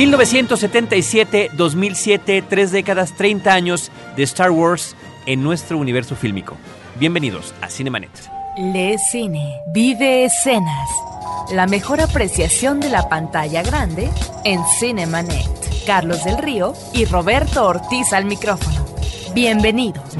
[0.00, 4.96] 1977-2007, tres décadas, 30 años de Star Wars
[5.26, 6.56] en nuestro universo fílmico.
[6.98, 8.08] Bienvenidos a Cinemanet.
[8.56, 10.88] Le Cine, vive escenas.
[11.52, 14.08] La mejor apreciación de la pantalla grande
[14.44, 15.84] en Cinemanet.
[15.86, 18.86] Carlos del Río y Roberto Ortiz al micrófono.
[19.34, 20.16] Bienvenidos.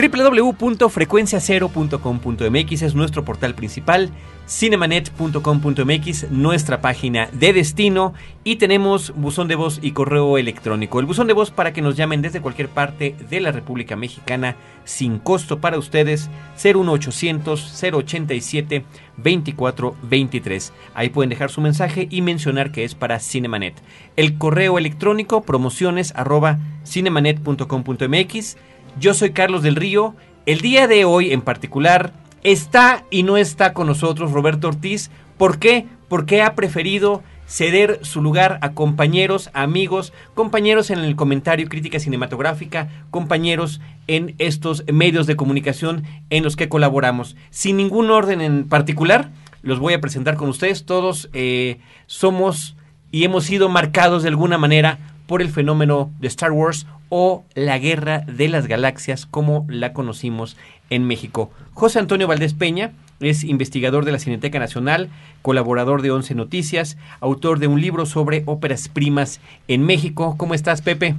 [0.00, 4.10] www.frecuenciacero.com.mx es nuestro portal principal,
[4.48, 10.98] cinemanet.com.mx nuestra página de destino y tenemos buzón de voz y correo electrónico.
[11.00, 14.56] El buzón de voz para que nos llamen desde cualquier parte de la República Mexicana
[14.84, 16.30] sin costo para ustedes
[16.62, 18.84] 01800 087
[19.18, 20.72] 2423.
[20.94, 23.74] Ahí pueden dejar su mensaje y mencionar que es para Cinemanet.
[24.16, 28.56] El correo electrónico promociones arroba cinemanet.com.mx
[28.98, 30.14] yo soy Carlos del Río.
[30.46, 35.10] El día de hoy en particular está y no está con nosotros Roberto Ortiz.
[35.36, 35.86] ¿Por qué?
[36.08, 42.88] Porque ha preferido ceder su lugar a compañeros, amigos, compañeros en el comentario crítica cinematográfica,
[43.10, 47.36] compañeros en estos medios de comunicación en los que colaboramos.
[47.50, 49.30] Sin ningún orden en particular,
[49.62, 50.84] los voy a presentar con ustedes.
[50.84, 52.76] Todos eh, somos
[53.10, 54.98] y hemos sido marcados de alguna manera
[55.30, 60.56] por el fenómeno de Star Wars o la Guerra de las Galaxias como la conocimos
[60.90, 61.52] en México.
[61.72, 65.08] José Antonio Valdés Peña es investigador de la Cineteca Nacional,
[65.40, 70.34] colaborador de Once Noticias, autor de un libro sobre óperas primas en México.
[70.36, 71.14] ¿Cómo estás, Pepe?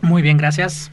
[0.00, 0.92] Muy bien, gracias.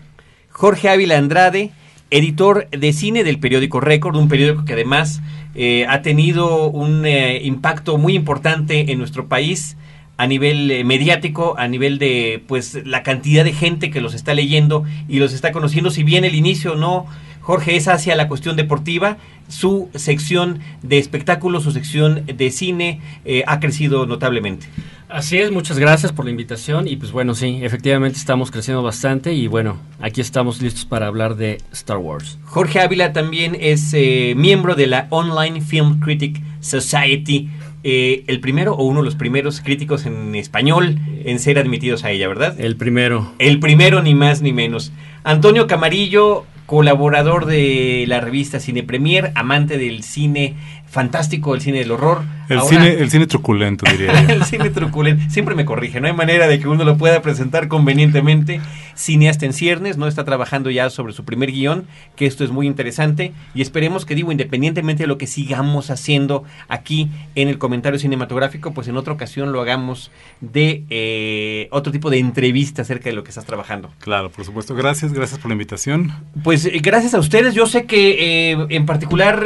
[0.50, 1.70] Jorge Ávila Andrade,
[2.10, 5.22] editor de cine del periódico Récord, un periódico que además
[5.54, 9.78] eh, ha tenido un eh, impacto muy importante en nuestro país
[10.18, 14.34] a nivel eh, mediático, a nivel de pues la cantidad de gente que los está
[14.34, 17.08] leyendo y los está conociendo, si bien el inicio no,
[17.42, 19.18] Jorge, es hacia la cuestión deportiva,
[19.50, 24.68] su sección de espectáculos, su sección de cine eh, ha crecido notablemente.
[25.10, 29.34] Así es, muchas gracias por la invitación y pues bueno, sí, efectivamente estamos creciendo bastante
[29.34, 32.40] y bueno, aquí estamos listos para hablar de Star Wars.
[32.46, 37.52] Jorge Ávila también es eh, miembro de la Online Film Critic Society,
[37.84, 42.12] eh, el primero o uno de los primeros críticos en español en ser admitidos a
[42.12, 42.60] ella, ¿verdad?
[42.60, 43.34] El primero.
[43.40, 44.94] El primero, ni más ni menos.
[45.24, 50.56] Antonio Camarillo, colaborador de la revista Cine Premier, amante del cine
[50.94, 52.22] fantástico, el cine del horror.
[52.50, 54.36] El, cine, el cine truculento, diría yo.
[54.36, 55.24] el cine truculento.
[55.32, 58.62] Siempre me corrige, no hay manera de que uno lo pueda presentar convenientemente.
[58.94, 62.68] Cineasta en ciernes, no está trabajando ya sobre su primer guion, que esto es muy
[62.68, 63.34] interesante.
[63.56, 68.72] Y esperemos que, digo, independientemente de lo que sigamos haciendo aquí en el comentario cinematográfico,
[68.72, 70.12] pues en otra ocasión lo hagamos
[70.42, 73.90] de eh, otro tipo de entrevista acerca de lo que estás trabajando.
[73.98, 74.76] Claro, por supuesto.
[74.76, 76.14] Gracias, gracias por la invitación.
[76.44, 77.56] Pues eh, gracias a ustedes.
[77.56, 79.44] Yo sé que eh, en particular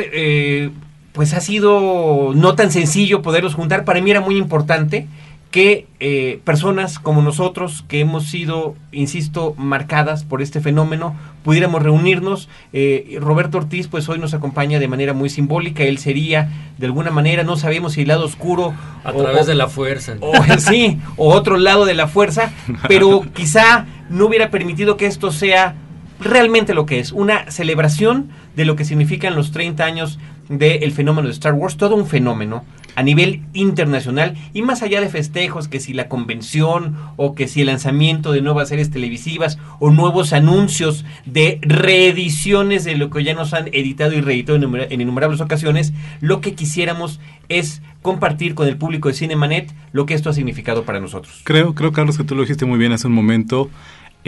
[1.17, 3.85] pues ha sido no tan sencillo poderlos juntar.
[3.85, 5.07] Para mí era muy importante
[5.49, 12.49] que eh, personas como nosotros, que hemos sido, insisto, marcadas por este fenómeno, pudiéramos reunirnos.
[12.71, 15.81] Eh, Roberto Ortiz, pues hoy nos acompaña de manera muy simbólica.
[15.81, 18.75] Él sería, de alguna manera, no sabemos si el lado oscuro.
[19.03, 20.17] A través de la fuerza.
[20.21, 22.51] O, sí, o otro lado de la fuerza,
[22.87, 25.73] pero quizá no hubiera permitido que esto sea
[26.19, 30.19] realmente lo que es, una celebración de lo que significan los 30 años
[30.49, 32.63] del fenómeno de Star Wars, todo un fenómeno
[32.95, 37.61] a nivel internacional y más allá de festejos, que si la convención o que si
[37.61, 43.35] el lanzamiento de nuevas series televisivas o nuevos anuncios de reediciones de lo que ya
[43.35, 47.19] nos han editado y reeditado en innumerables ocasiones, lo que quisiéramos
[47.49, 51.41] es compartir con el público de Cinemanet lo que esto ha significado para nosotros.
[51.43, 53.69] Creo, creo Carlos, que tú lo dijiste muy bien hace un momento.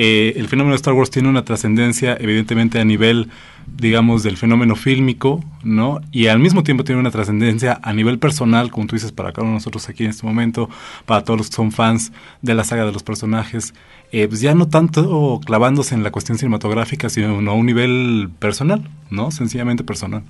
[0.02, 3.28] Eh, el fenómeno de Star Wars tiene una trascendencia evidentemente a nivel,
[3.68, 6.00] digamos, del fenómeno fílmico, ¿no?
[6.13, 9.44] Y al mismo tiempo tiene una trascendencia a nivel personal, como tú dices, para cada
[9.44, 10.69] uno de nosotros aquí en este momento,
[11.06, 13.74] para todos los que son fans de la saga de los personajes,
[14.13, 18.90] eh, pues ya no tanto clavándose en la cuestión cinematográfica, sino a un nivel personal,
[19.10, 19.31] ¿no?
[19.31, 20.24] Sencillamente personal.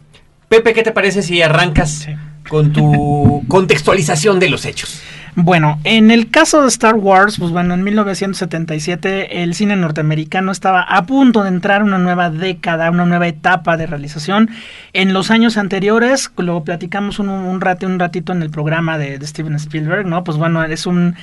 [0.47, 2.07] Pepe, ¿qué te parece si arrancas
[2.49, 4.99] con tu contextualización de los hechos?
[5.41, 10.81] Bueno, en el caso de Star Wars, pues bueno, en 1977 el cine norteamericano estaba
[10.81, 14.49] a punto de entrar una nueva década, una nueva etapa de realización.
[14.91, 17.61] En los años anteriores, lo platicamos un, un, un
[17.99, 20.25] ratito en el programa de Steven Spielberg, ¿no?
[20.25, 21.15] Pues bueno, es un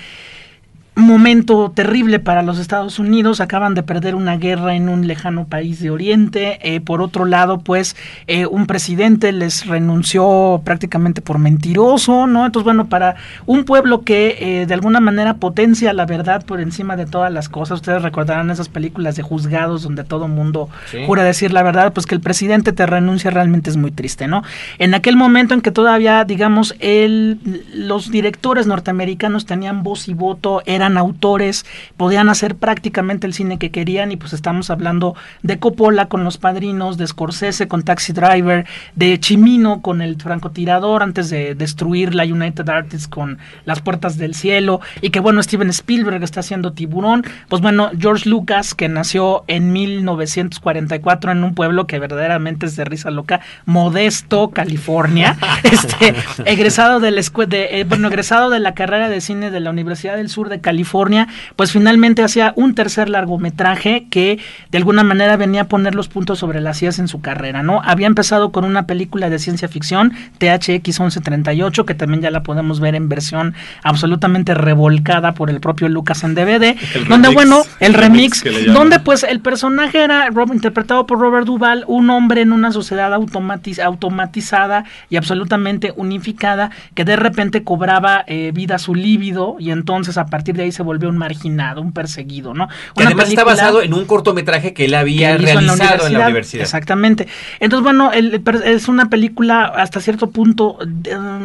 [1.05, 5.79] momento terrible para los Estados Unidos, acaban de perder una guerra en un lejano país
[5.81, 7.97] de Oriente, eh, por otro lado, pues
[8.27, 12.47] eh, un presidente les renunció prácticamente por mentiroso, ¿no?
[12.47, 16.97] Entonces, bueno, para un pueblo que eh, de alguna manera potencia la verdad por encima
[16.97, 20.71] de todas las cosas, ustedes recordarán esas películas de juzgados donde todo mundo
[21.07, 24.43] jura decir la verdad, pues que el presidente te renuncia realmente es muy triste, ¿no?
[24.79, 27.39] En aquel momento en que todavía, digamos, el,
[27.75, 31.67] los directores norteamericanos tenían voz y voto, eran autores,
[31.97, 36.39] podían hacer prácticamente el cine que querían y pues estamos hablando de Coppola con Los
[36.39, 42.23] Padrinos, de Scorsese con Taxi Driver, de Chimino con El francotirador antes de destruir la
[42.23, 47.25] United Artists con Las Puertas del Cielo y que bueno, Steven Spielberg está haciendo Tiburón,
[47.49, 52.85] pues bueno, George Lucas que nació en 1944 en un pueblo que verdaderamente es de
[52.85, 57.17] risa loca, Modesto, California, este egresado de la
[57.49, 60.61] de, eh, bueno, egresado de la carrera de cine de la Universidad del Sur de
[60.61, 61.27] California California,
[61.57, 64.39] pues finalmente hacía un tercer largometraje que
[64.71, 67.81] de alguna manera venía a poner los puntos sobre las IAS en su carrera, ¿no?
[67.83, 72.79] Había empezado con una película de ciencia ficción, THX 1138, que también ya la podemos
[72.79, 76.77] ver en versión absolutamente revolcada por el propio Lucas en DVD,
[77.09, 82.43] donde bueno, el, remix, donde pues el personaje era interpretado por Robert Duval, un hombre
[82.43, 89.57] en una sociedad automatizada y absolutamente unificada que de repente cobraba eh, vida su líbido
[89.59, 92.69] y entonces a partir de ahí se volvió un marginado, un perseguido, ¿no?
[92.97, 96.63] Que además está basado en un cortometraje que él había realizado en la, universidad.
[96.63, 97.29] Exactamente.
[97.61, 100.79] Entonces, bueno, es una película hasta cierto punto,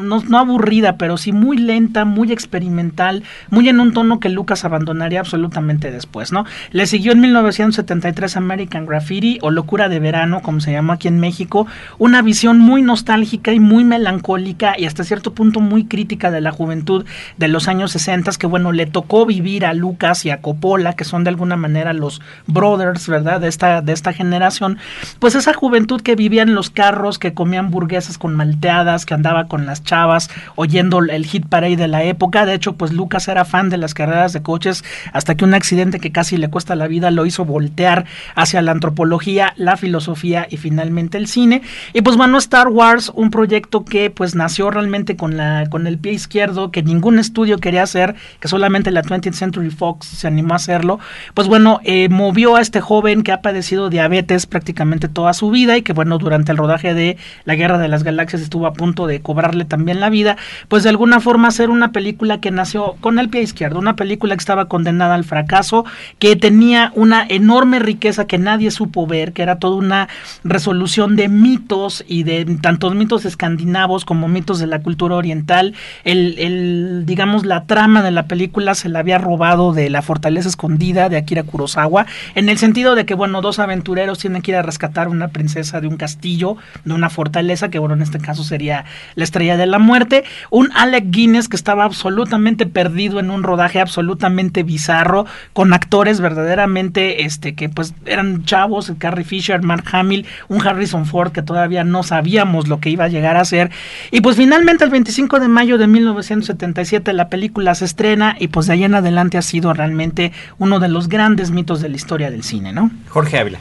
[0.04, 5.20] no, aburrida, pero sí muy lenta, muy experimental, muy en un tono que Lucas abandonaría
[5.20, 6.46] absolutamente después, ¿no?
[6.72, 11.20] Le siguió en 1973 American Graffiti o Locura de Verano, como se llamó aquí en
[11.20, 16.42] México, una visión muy nostálgica y muy melancólica y hasta cierto punto muy crítica de
[16.42, 17.06] la juventud
[17.38, 21.04] de los años 60 que bueno, le tocó vivir a Lucas y a Coppola, que
[21.04, 23.42] son de alguna manera los brothers, ¿verdad?
[23.42, 24.78] De esta, de esta generación,
[25.20, 29.48] pues esa juventud que vivía en los carros, que comían burguesas con malteadas, que andaba
[29.48, 32.46] con las chavas, oyendo el hit parade de la época.
[32.46, 36.00] De hecho, pues Lucas era fan de las carreras de coches, hasta que un accidente
[36.00, 38.06] que casi le cuesta la vida lo hizo voltear
[38.36, 41.62] hacia la antropología, la filosofía y finalmente el cine.
[41.94, 45.98] Y pues bueno, Star Wars, un proyecto que pues nació realmente con la, con el
[45.98, 50.54] pie izquierdo, que ningún estudio quería hacer, que solamente la 20th Century Fox se animó
[50.54, 51.00] a hacerlo,
[51.34, 55.78] pues bueno, eh, movió a este joven que ha padecido diabetes prácticamente toda su vida
[55.78, 59.08] y que bueno, durante el rodaje de La Guerra de las Galaxias estuvo a punto
[59.08, 60.38] de cobrarle también la vida,
[60.68, 64.36] pues de alguna forma hacer una película que nació con el pie izquierdo, una película
[64.36, 65.86] que estaba condenada al fracaso,
[66.20, 70.10] que tenía una enorme riqueza que nadie supo ver, que era toda una
[70.44, 75.74] resolución de mitos y de tantos mitos escandinavos como mitos de la cultura oriental,
[76.04, 80.50] el, el digamos la trama de la película se la había robado de la fortaleza
[80.50, 84.58] escondida de Akira Kurosawa, en el sentido de que, bueno, dos aventureros tienen que ir
[84.58, 88.44] a rescatar una princesa de un castillo, de una fortaleza, que bueno, en este caso
[88.44, 88.86] sería
[89.16, 93.80] la estrella de la muerte, un Alec Guinness que estaba absolutamente perdido en un rodaje
[93.80, 100.66] absolutamente bizarro, con actores verdaderamente, este, que pues eran chavos, Carrie Fisher, Mark Hamill, un
[100.66, 103.70] Harrison Ford que todavía no sabíamos lo que iba a llegar a ser,
[104.10, 108.70] y pues finalmente el 25 de mayo de 1977 la película se estrena y pues
[108.72, 112.32] de ahí en adelante ha sido realmente uno de los grandes mitos de la historia
[112.32, 112.90] del cine, ¿no?
[113.10, 113.60] Jorge Ávila.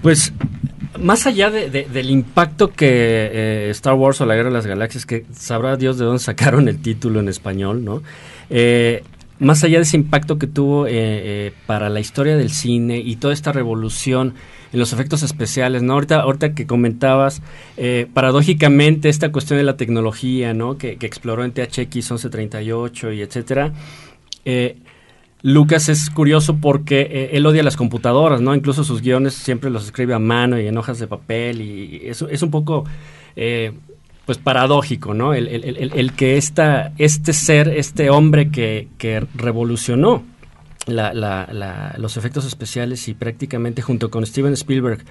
[0.00, 0.32] Pues
[0.98, 5.26] más allá del impacto que eh, Star Wars o la Guerra de las Galaxias, que
[5.32, 8.02] sabrá Dios de dónde sacaron el título en español, ¿no?
[8.48, 9.02] Eh,
[9.40, 13.34] más allá de ese impacto que tuvo eh, para la historia del cine y toda
[13.34, 14.34] esta revolución
[14.72, 15.94] en los efectos especiales, ¿no?
[15.94, 17.42] Ahorita, ahorita que comentabas,
[18.14, 20.78] paradójicamente, esta cuestión de la tecnología, ¿no?
[20.78, 23.72] Que, que exploró en THX 1138 y etcétera,
[24.44, 24.76] eh,
[25.44, 28.54] Lucas es curioso porque eh, él odia las computadoras, ¿no?
[28.54, 32.28] Incluso sus guiones siempre los escribe a mano y en hojas de papel y eso
[32.30, 32.84] es un poco,
[33.36, 33.72] eh,
[34.24, 35.34] pues, paradójico, ¿no?
[35.34, 38.88] El, que esta, este ser, este hombre que,
[39.34, 40.24] revolucionó
[40.86, 45.04] los efectos especiales y prácticamente junto con Steven Spielberg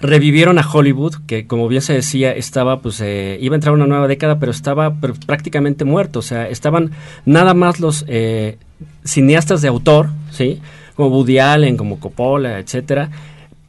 [0.00, 3.86] revivieron a Hollywood, que como bien se decía, estaba, pues, eh, iba a entrar una
[3.86, 4.94] nueva década, pero estaba
[5.26, 6.18] prácticamente muerto.
[6.18, 6.92] O sea, estaban
[7.24, 8.58] nada más los eh,
[9.04, 10.60] cineastas de autor, ¿sí?
[10.94, 13.10] Como Woody Allen, como Coppola, etcétera.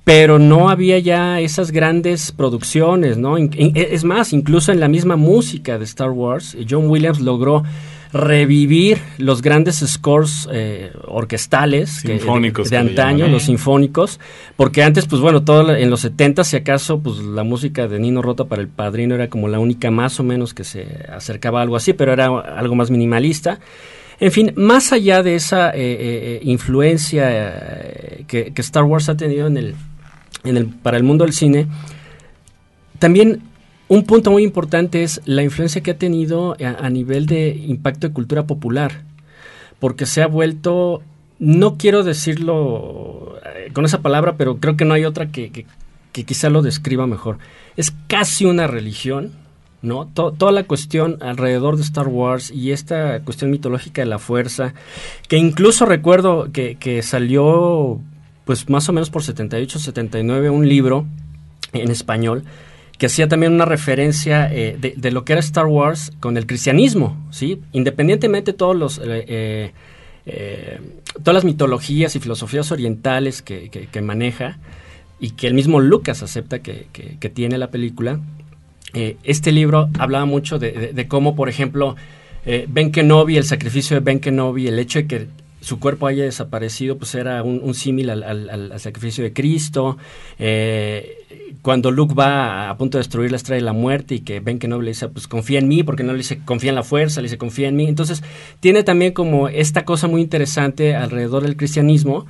[0.04, 3.38] Pero no había ya esas grandes producciones, ¿no?
[3.38, 7.64] Es más, incluso en la misma música de Star Wars, John Williams logró
[8.14, 14.20] revivir los grandes scores eh, orquestales de, antaño, los sinfónicos,
[14.56, 18.22] porque antes, pues bueno, todo en los 70 si acaso, pues la música de Nino
[18.22, 21.64] Rota para el Padrino era como la única más o menos que se acercaba a
[21.64, 23.60] algo así, pero era algo más minimalista.
[24.20, 27.32] En fin, más allá de esa eh, eh, influencia
[28.28, 29.76] que, Star Wars ha tenido en el,
[30.44, 31.68] en el, para el mundo del cine,
[33.00, 33.42] también
[33.94, 38.14] un punto muy importante es la influencia que ha tenido a, nivel de impacto de
[38.14, 39.04] cultura popular,
[39.80, 41.04] porque se ha vuelto,
[41.38, 43.40] no quiero decirlo
[43.74, 45.66] con esa palabra, pero creo que no hay otra que,
[46.12, 47.38] que quizá lo describa mejor.
[47.78, 49.32] Es casi una religión
[49.84, 50.08] ¿no?
[50.08, 54.74] toda la cuestión alrededor de Star Wars y esta cuestión mitológica de la fuerza,
[55.28, 58.00] que incluso recuerdo que, salió
[58.46, 61.06] pues más o menos por 78, 79 un libro
[61.74, 62.44] en español
[62.98, 67.18] que hacía también una referencia eh, de, lo que era Star Wars con el cristianismo,
[67.32, 67.60] ¿sí?
[67.72, 69.02] Independientemente de todos los...
[69.04, 69.72] Eh,
[70.26, 70.80] eh,
[71.22, 74.58] todas las mitologías y filosofías orientales que, maneja
[75.20, 76.88] y que el mismo Lucas acepta que,
[77.34, 78.22] tiene la película,
[78.94, 81.98] este libro hablaba mucho de, cómo, por ejemplo,
[82.46, 85.28] Ben Kenobi, el sacrificio de Ben Kenobi, el hecho de que
[85.64, 89.98] su cuerpo haya desaparecido, pues era un, símil al, sacrificio de Cristo.
[90.38, 94.42] Eh, cuando Luke va a, punto de destruir la estrella de la muerte y que
[94.42, 96.84] Ben Kenobi le dice, pues confía en mí, porque no le dice confía en la
[96.84, 97.88] fuerza, le dice confía en mí.
[97.88, 98.24] Entonces,
[98.60, 102.26] tiene también como esta cosa muy interesante alrededor del cristianismo.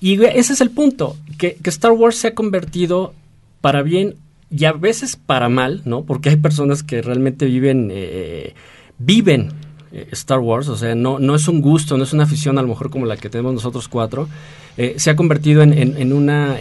[0.00, 3.12] Y ese es el punto, que, que Star Wars se ha convertido
[3.60, 4.14] para bien
[4.50, 6.04] y a veces para mal, ¿no?
[6.04, 8.54] Porque hay personas que realmente viven, eh,
[8.98, 9.50] viven
[9.92, 12.62] eh, Star Wars, o sea, no, no es un gusto, no es una afición a
[12.62, 14.28] lo mejor como la que tenemos nosotros cuatro,
[14.76, 16.56] eh, se ha convertido en, en, una,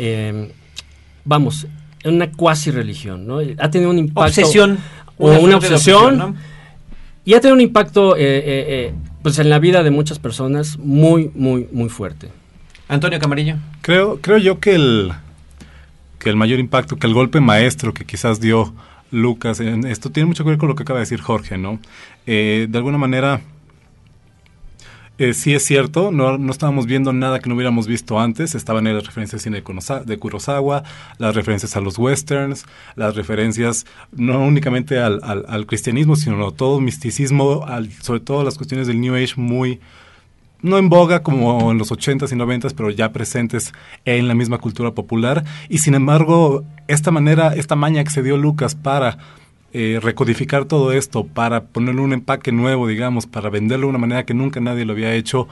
[1.23, 1.67] vamos,
[2.03, 3.39] en una cuasi religión, ¿no?
[3.57, 4.41] Ha tenido un impacto...
[4.41, 4.77] Obsesión.
[5.19, 6.35] O una, obsesión.
[7.25, 8.15] Y ha tenido un impacto,
[9.21, 12.29] pues en la vida de muchas personas muy, muy, muy fuerte.
[12.87, 13.55] Antonio Camarillo.
[13.81, 15.11] Creo, creo yo que el
[16.19, 18.73] que el mayor impacto, que el golpe maestro que quizás dio
[19.11, 21.79] Lucas en esto tiene mucho que ver con lo que acaba de decir Jorge, ¿no?
[22.25, 23.41] Eh, de alguna manera,
[25.19, 28.83] eh, sí es cierto, no, no, estábamos viendo nada que no hubiéramos visto antes, estaban
[28.83, 29.63] las referencias de cine
[30.05, 30.83] de Kurosawa,
[31.17, 36.79] las referencias a los westerns, las referencias no únicamente al, al, cristianismo, sino a todo
[36.79, 37.65] misticismo,
[38.01, 39.79] sobre todo las cuestiones del New Age muy
[40.61, 43.73] no en boga como en los 80s y 90s, pero ya presentes
[44.05, 45.43] en la misma cultura popular.
[45.69, 49.17] Y sin embargo, esta manera, esta maña que se dio Lucas para
[49.73, 54.25] eh, recodificar todo esto, para ponerle un empaque nuevo, digamos, para venderlo de una manera
[54.25, 55.47] que nunca nadie lo había hecho,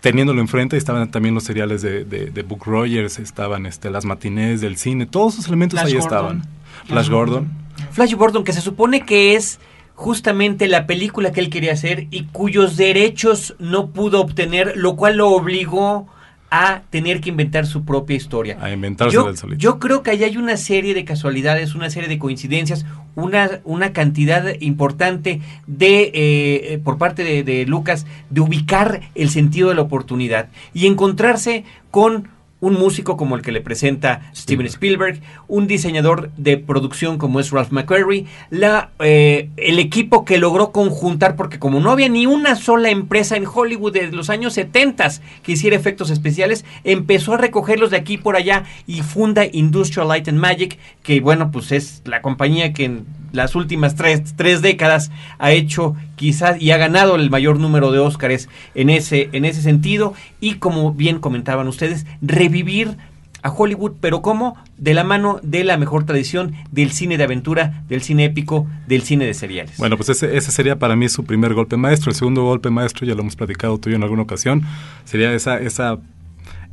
[0.00, 4.76] teniéndolo enfrente, estaban también los seriales de, de, Book Rogers, estaban este, las matinés del
[4.76, 6.44] cine, todos esos elementos ahí estaban.
[6.86, 7.50] Flash Gordon.
[7.92, 9.58] Flash Gordon, que se supone que es
[10.00, 15.18] justamente la película que él quería hacer y cuyos derechos no pudo obtener, lo cual
[15.18, 16.08] lo obligó
[16.50, 18.56] a tener que inventar su propia historia.
[18.62, 19.60] A inventarse yo, del solito.
[19.60, 23.92] Yo creo que ahí hay una serie de casualidades, una serie de coincidencias, una, una
[23.92, 29.82] cantidad importante de, eh, por parte de, de Lucas, de ubicar el sentido de la
[29.82, 32.30] oportunidad y encontrarse con
[32.60, 37.50] un músico como el que le presenta Steven Spielberg, un diseñador de producción como es
[37.50, 42.56] Ralph McQuarrie, la, eh, el equipo que logró conjuntar, porque como no había ni una
[42.56, 45.00] sola empresa en Hollywood de los años 70
[45.42, 50.28] que hiciera efectos especiales, empezó a recogerlos de aquí por allá y funda Industrial Light
[50.28, 53.00] and Magic, que bueno, pues es la compañía que
[53.32, 57.98] las últimas tres, tres décadas ha hecho quizás y ha ganado el mayor número de
[57.98, 62.96] Óscares en ese, en ese sentido y como bien comentaban ustedes, revivir
[63.42, 67.84] a Hollywood, pero como de la mano de la mejor tradición del cine de aventura,
[67.88, 69.78] del cine épico, del cine de seriales.
[69.78, 72.10] Bueno, pues ese, ese sería para mí su primer golpe maestro.
[72.10, 74.62] El segundo golpe maestro, ya lo hemos platicado tú y yo en alguna ocasión,
[75.04, 75.98] sería esa, esa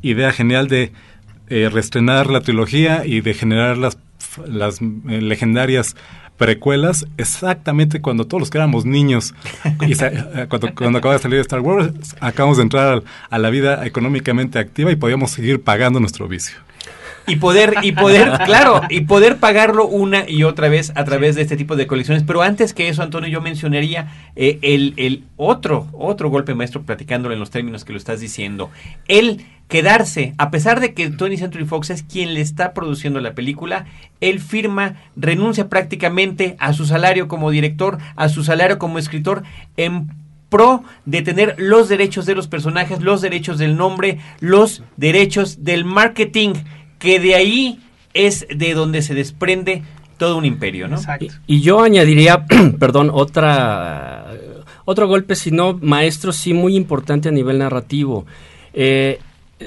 [0.02, 0.92] idea genial de
[1.50, 3.98] eh, reestrenar la trilogía y de generar las,
[4.46, 5.96] las eh, legendarias
[6.38, 9.34] precuelas exactamente cuando todos los que éramos niños,
[9.82, 13.86] y eh, cuando, cuando acaba de salir Star Wars, acabamos de entrar a la vida
[13.86, 16.67] económicamente activa y podíamos seguir pagando nuestro vicio
[17.28, 21.44] y poder y poder claro y poder pagarlo una y otra vez a través de
[21.44, 22.24] este tipo de colecciones.
[22.24, 27.34] Pero antes que eso Antonio yo mencionaría eh, el, el otro otro golpe maestro platicándolo
[27.34, 28.72] en los términos que lo estás diciendo.
[29.08, 33.34] El quedarse, a pesar de que Tony Century Fox es quien le está produciendo la
[33.34, 33.86] película,
[34.22, 39.44] él firma, renuncia prácticamente a su salario como director, a su salario como escritor,
[39.76, 40.10] en
[40.50, 45.84] pro de tener los derechos de los personajes, los derechos del nombre, los derechos del
[45.84, 46.54] marketing,
[47.00, 47.80] que de ahí
[48.14, 49.84] es de donde se desprende
[50.18, 50.98] todo un imperio, ¿no?
[50.98, 51.28] Exacto.
[51.46, 52.46] Y, yo añadiría,
[52.80, 54.26] perdón, otra
[54.90, 58.26] otro golpe, si no maestro, sí muy importante a nivel narrativo.
[58.74, 59.20] Eh,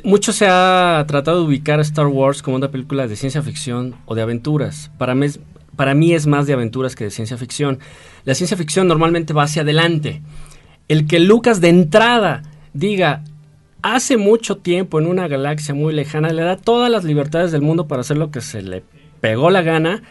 [0.02, 3.96] mucho se ha tratado de ubicar a Star Wars como una película de ciencia ficción
[4.06, 4.90] o de aventuras.
[4.96, 5.26] Para mí,
[5.76, 7.80] para mí es más de aventuras que de ciencia ficción.
[8.24, 10.22] La ciencia ficción normalmente va hacia adelante.
[10.88, 13.22] el que Lucas de entrada diga,
[13.82, 17.86] hace mucho tiempo en una galaxia muy lejana, le da todas las libertades del mundo
[17.86, 18.82] para hacer lo que se le
[19.20, 20.02] pegó la gana.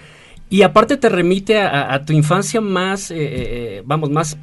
[0.49, 4.35] Y aparte te remite a, tu infancia más, eh, eh, eh, vamos, más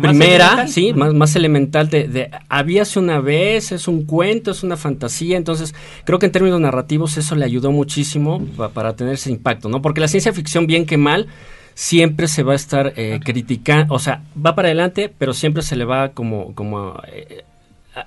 [0.00, 4.76] primera, sí, más, más elemental de, de habíase una vez, es un cuento, es una
[4.76, 5.72] fantasía, entonces
[6.04, 9.80] creo que en términos narrativos eso le ayudó muchísimo para tener ese impacto, ¿no?
[9.80, 11.28] Porque la ciencia ficción, bien que mal,
[11.74, 15.84] siempre se va a estar criticando, o sea, va para adelante, pero siempre se le
[15.84, 17.00] va como, como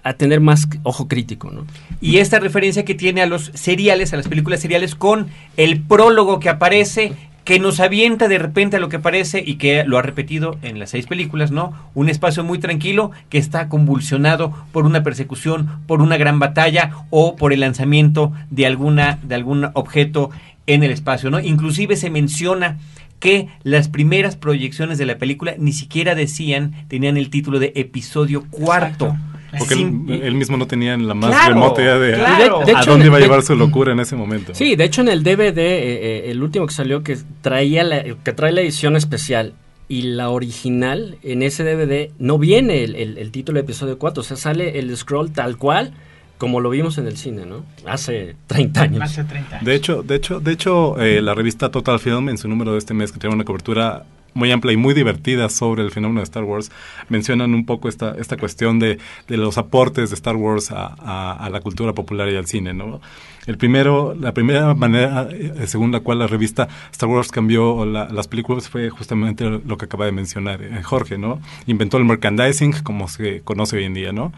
[0.03, 1.65] a tener más ojo crítico, ¿no?
[2.01, 6.39] Y esta referencia que tiene a los seriales, a las películas seriales, con el prólogo
[6.39, 7.13] que aparece,
[7.47, 10.79] que nos avienta de repente a lo que parece y que lo ha repetido en
[10.79, 11.73] las seis películas, ¿no?
[11.93, 17.37] Un espacio muy tranquilo que está convulsionado por una persecución, por una gran batalla o
[17.37, 20.29] por el lanzamiento de alguna de algún objeto
[20.65, 21.39] en el espacio, ¿no?
[21.39, 22.79] Inclusive se menciona
[23.21, 28.45] que las primeras proyecciones de la película ni siquiera decían, tenían el título de episodio
[28.51, 29.15] cuarto.
[29.57, 32.15] Porque él, mismo no tenía la más remota idea de,
[32.75, 34.53] a dónde iba a llevar su locura en ese momento.
[34.53, 38.03] Sí, de hecho en el DVD, eh, eh, el último que salió que traía la,
[38.03, 39.53] que trae la edición especial
[39.87, 44.35] y la original, en ese DVD no viene el, título de episodio 4, o sea,
[44.35, 45.93] sale el scroll tal cual
[46.37, 47.63] como lo vimos en el cine, ¿no?
[47.85, 49.01] Hace 30 años.
[49.01, 49.65] Hace 30 años.
[49.65, 52.77] De hecho, de hecho, de hecho eh, la revista Total Film en su número de
[52.77, 56.25] este mes que tiene una cobertura muy amplia y muy divertida sobre el fenómeno de
[56.25, 56.71] Star Wars,
[57.09, 60.87] mencionan un poco esta, esta cuestión de, de los aportes de Star Wars a,
[61.33, 63.01] a, la cultura popular y al cine, ¿no?
[63.45, 68.27] El primero, la primera manera eh, según la cual la revista Star Wars cambió las
[68.27, 71.39] películas fue justamente lo que acaba de mencionar eh, Jorge, ¿no?
[71.65, 74.33] Inventó el merchandising como se conoce hoy en día, ¿no?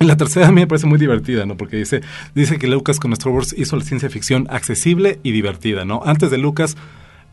[0.00, 1.56] La tercera a mí me parece muy divertida, ¿no?
[1.56, 2.02] Porque dice,
[2.34, 6.02] dice que Lucas con Star Wars hizo la ciencia ficción accesible y divertida, ¿no?
[6.04, 6.76] Antes de Lucas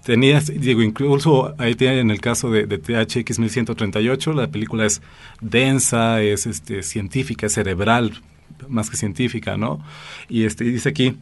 [0.05, 5.01] tenías, digo, incluso ahí en el caso de, de, THX 1138, la película es
[5.41, 8.21] densa, es este, científica, es cerebral,
[8.69, 9.83] más que científica, ¿no?
[10.29, 11.17] Y este, dice aquí,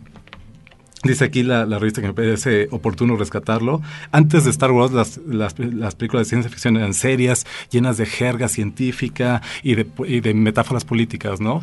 [1.04, 3.82] Dice aquí la, revista que me parece oportuno rescatarlo.
[4.14, 8.06] Antes de Star Wars, las, las, las, películas de ciencia ficción eran serias, llenas de
[8.06, 11.62] jerga científica y de, y de metáforas políticas, ¿no?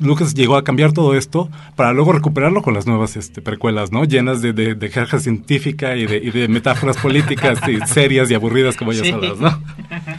[0.00, 4.04] Lucas llegó a cambiar todo esto para luego recuperarlo con las nuevas este, precuelas, ¿no?
[4.04, 8.76] Llenas de, de, jerga científica y de, y de metáforas políticas y serias y aburridas
[8.76, 9.60] como ya sabes, ¿no?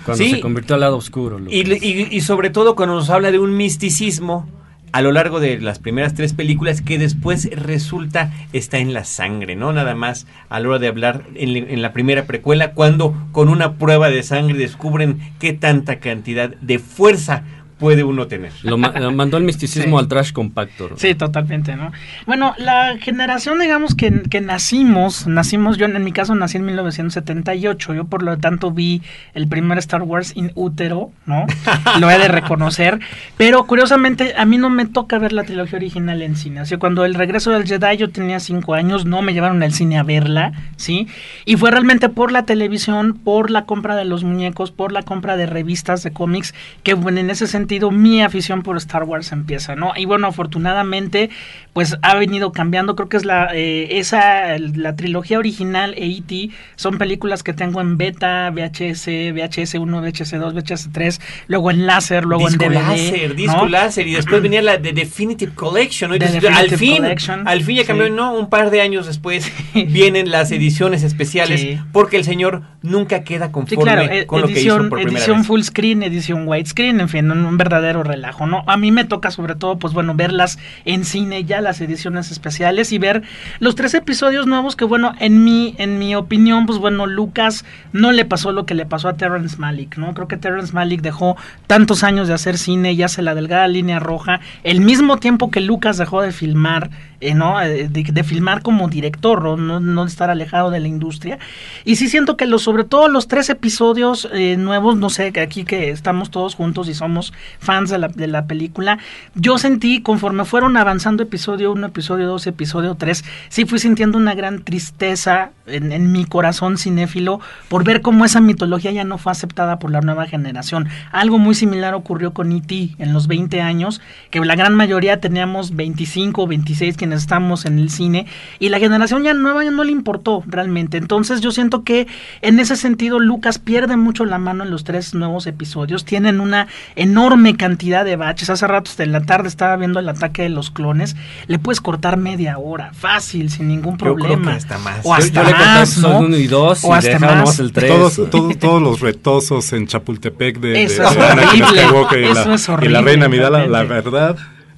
[0.05, 1.39] Cuando se convirtió al lado oscuro.
[1.49, 4.47] Y, y, y, sobre todo cuando nos habla de un misticismo
[4.91, 9.55] a lo largo de las primeras tres películas que después resulta está en la sangre,
[9.55, 9.73] ¿no?
[9.73, 13.73] Nada más a la hora de hablar en, en la primera precuela, cuando con una
[13.75, 17.43] prueba de sangre descubren qué tanta cantidad de fuerza
[17.79, 18.51] puede uno tener.
[18.63, 20.89] Lo, mandó el misticismo al trash compacto.
[20.95, 21.91] Sí, totalmente, ¿no?
[22.25, 27.93] Bueno, la generación, digamos, que, que, nacimos, nacimos, yo en mi caso nací en 1978,
[27.93, 29.01] yo por lo tanto vi
[29.33, 31.45] el primer Star Wars in útero, ¿no?
[31.99, 32.99] lo he de reconocer,
[33.37, 37.05] pero curiosamente a mí no me toca ver la trilogía original en cine, así cuando
[37.05, 40.53] el regreso del Jedi yo tenía cinco años, no me llevaron al cine a verla,
[40.77, 41.07] ¿sí?
[41.45, 45.37] Y fue realmente por la televisión, por la compra de los muñecos, por la compra
[45.37, 49.75] de revistas de cómics, que bueno, en ese sentido mi afición por Star Wars empieza,
[49.75, 49.93] ¿no?
[49.95, 51.29] Y bueno, afortunadamente,
[51.73, 52.95] pues ha venido cambiando.
[52.95, 56.49] Creo que es la eh, esa la trilogía original E.T.
[56.75, 61.85] son películas que tengo en beta, VHS, VHS 1, VHS 2, VHS 3, luego en
[61.85, 62.73] láser, luego en DVD.
[62.73, 66.11] Láser, disco láser y después venía la de Definitive Collection.
[66.11, 71.03] al fin, al fin ya cambió, no, un par de años después vienen las ediciones
[71.03, 76.03] especiales porque el señor nunca queda conforme con lo que hizo por edición full screen,
[76.03, 78.63] edición widescreen, en fin, un verdadero relajo, ¿no?
[78.67, 82.91] A mí me toca sobre todo, pues bueno, verlas en cine ya, las ediciones especiales
[82.91, 83.23] y ver
[83.59, 88.11] los tres episodios nuevos que, bueno, en mi, en mi opinión, pues bueno, Lucas no
[88.11, 90.13] le pasó lo que le pasó a Terrence Malick, ¿no?
[90.13, 93.99] Creo que Terrence Malick dejó tantos años de hacer cine y hace la delgada línea
[93.99, 96.89] roja, el mismo tiempo que Lucas dejó de filmar
[97.19, 97.59] eh, ¿no?
[97.59, 99.79] Eh, de, filmar como director, ¿no?
[99.79, 100.05] ¿no?
[100.05, 101.39] estar alejado de la industria.
[101.83, 105.63] Y sí siento que los, sobre todo los tres episodios eh, nuevos, no sé, aquí
[105.63, 108.99] que estamos todos juntos y somos fans de la, de la película,
[109.35, 114.35] yo sentí conforme fueron avanzando episodio 1, episodio 2, episodio 3, sí fui sintiendo una
[114.35, 119.31] gran tristeza en, en mi corazón cinéfilo por ver cómo esa mitología ya no fue
[119.31, 120.87] aceptada por la nueva generación.
[121.11, 122.95] Algo muy similar ocurrió con E.T.
[122.97, 127.79] en los 20 años, que la gran mayoría teníamos 25 o 26 que estamos en
[127.79, 128.25] el cine
[128.59, 130.97] y la generación ya nueva ya no le importó realmente.
[130.97, 132.07] Entonces yo siento que
[132.41, 136.05] en ese sentido Lucas pierde mucho la mano en los tres nuevos episodios.
[136.05, 138.49] Tienen una enorme enorme cantidad de baches.
[138.49, 141.15] Hace rato en la tarde estaba viendo el ataque de los clones.
[141.47, 144.53] Le puedes cortar media hora, fácil, sin ningún problema.
[144.53, 144.99] hasta más.
[145.03, 146.19] O hasta yo, yo más, le ¿no?
[146.19, 147.59] uno y dos O y hasta más.
[147.59, 147.91] el tres.
[147.91, 151.81] Todos, todos, todos los retosos en Chapultepec de, Eso de es horrible.
[151.83, 154.35] Skywalker y, Eso la, es y la horrible, reina Amidala, la verdad,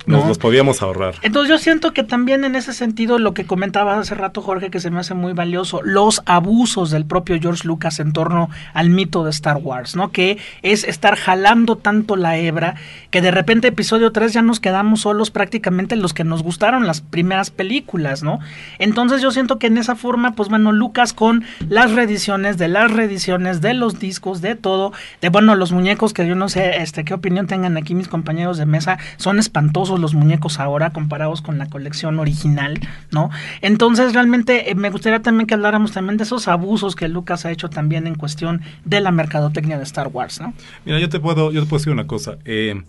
[0.10, 0.28] nos No.
[0.28, 1.15] los podíamos ahorrar.
[1.22, 4.80] Entonces yo siento que también en ese sentido lo que comentaba hace rato Jorge que
[4.80, 9.24] se me hace muy valioso, los abusos del propio George Lucas en torno al mito
[9.24, 10.12] de Star Wars, ¿no?
[10.12, 12.76] Que es estar jalando tanto la hebra
[13.12, 17.02] que de repente episodio 3 ya nos quedamos solos prácticamente los que nos gustaron las
[17.02, 18.39] primeras películas, ¿no?
[18.80, 22.91] Entonces yo siento que en esa forma, pues bueno, Lucas con las reediciones de las
[22.91, 24.91] reediciones de los discos, de todo,
[25.22, 28.58] de bueno, los muñecos que yo no sé, este, qué opinión tengan aquí mis compañeros
[28.58, 32.79] de mesa, son espantosos los muñecos ahora comparados con la colección original,
[33.12, 33.29] ¿no?
[33.62, 37.51] Entonces realmente eh, me gustaría también que habláramos también de esos abusos que Lucas ha
[37.51, 40.53] hecho también en cuestión de la mercadotecnia de Star Wars, ¿no?
[40.85, 42.38] Mira, yo te puedo, yo te puedo decir una cosa.
[42.45, 42.81] Eh,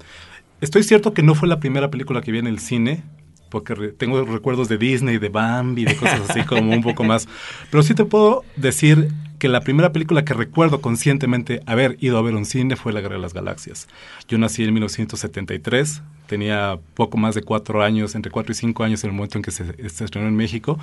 [0.60, 3.02] estoy cierto que no fue la primera película que vi en el cine,
[3.50, 7.26] porque re- tengo recuerdos de Disney, de Bambi, de cosas así como un poco más.
[7.70, 9.08] Pero sí te puedo decir
[9.40, 13.00] que la primera película que recuerdo conscientemente haber ido a ver un cine fue La
[13.00, 13.88] Guerra de las Galaxias.
[14.28, 19.02] Yo nací en 1973, tenía poco más de cuatro años, entre cuatro y cinco años
[19.02, 20.78] en el momento en que se, se estrenó en México.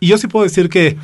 [0.00, 0.96] Y yo sí puedo decir que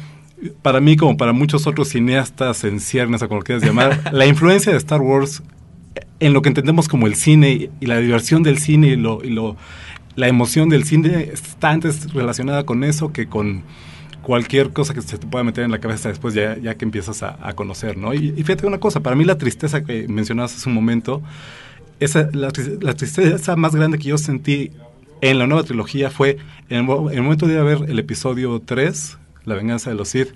[0.63, 4.27] para mí, como para muchos otros cineastas en ciernes, o como lo quieras llamar, la
[4.27, 5.43] influencia de Star Wars
[6.19, 9.29] en lo que entendemos como el cine y la diversión del cine y, lo, y
[9.29, 9.57] lo,
[10.17, 13.65] la emoción del cine está antes relacionada con eso que con
[14.23, 17.23] cualquier cosa que se te pueda meter en la cabeza después ya, ya que empiezas
[17.23, 18.15] a, a conocer, ¿no?
[18.15, 21.23] Y, fíjate una cosa, para mí la tristeza que mencionabas hace un momento,
[21.99, 24.73] esa, la, la tristeza más grande que yo sentí
[25.21, 27.99] en la nueva trilogía fue en el, en el momento de ir a ver el
[27.99, 30.29] episodio 3, La venganza de los Sith,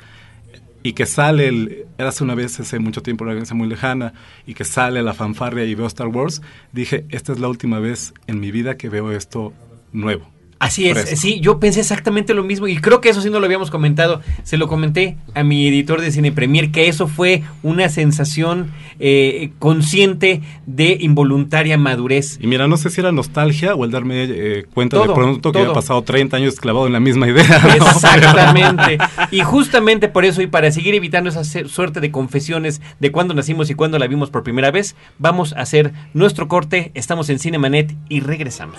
[0.83, 4.13] y que sale el hace una vez hace mucho tiempo una venganza muy lejana
[4.47, 6.43] y que sale la fanfarria y veo Star Wars
[6.73, 9.55] dije esta es la última vez en mi vida que veo esto
[9.93, 10.34] nuevo
[10.65, 11.17] Así es, Fresco.
[11.17, 14.21] sí, yo pensé exactamente lo mismo y creo que eso sí no lo habíamos comentado.
[14.43, 19.51] Se lo comenté a mi editor de Cine Premier que eso fue una sensación eh,
[19.59, 22.39] consciente de involuntaria madurez.
[22.41, 25.51] y mira no sé si era nostalgia o el darme eh, cuenta Todo, de pronto
[25.51, 25.63] que todo.
[25.63, 27.75] había pasado 30 años clavado en la misma idea ¿no?
[27.75, 28.99] Exactamente.
[29.31, 33.71] Y justamente por eso y para seguir evitando esa suerte de confesiones de cuándo nacimos
[33.71, 36.93] y cuándo la vimos por primera vez, vamos a hacer nuestro corte.
[36.95, 38.79] Estamos en Cinemanet y regresamos.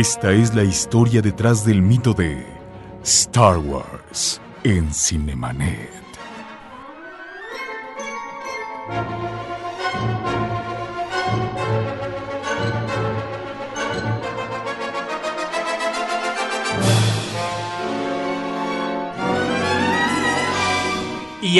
[0.00, 2.46] Esta es la historia detrás del mito de
[3.04, 5.99] Star Wars en Cinemanet.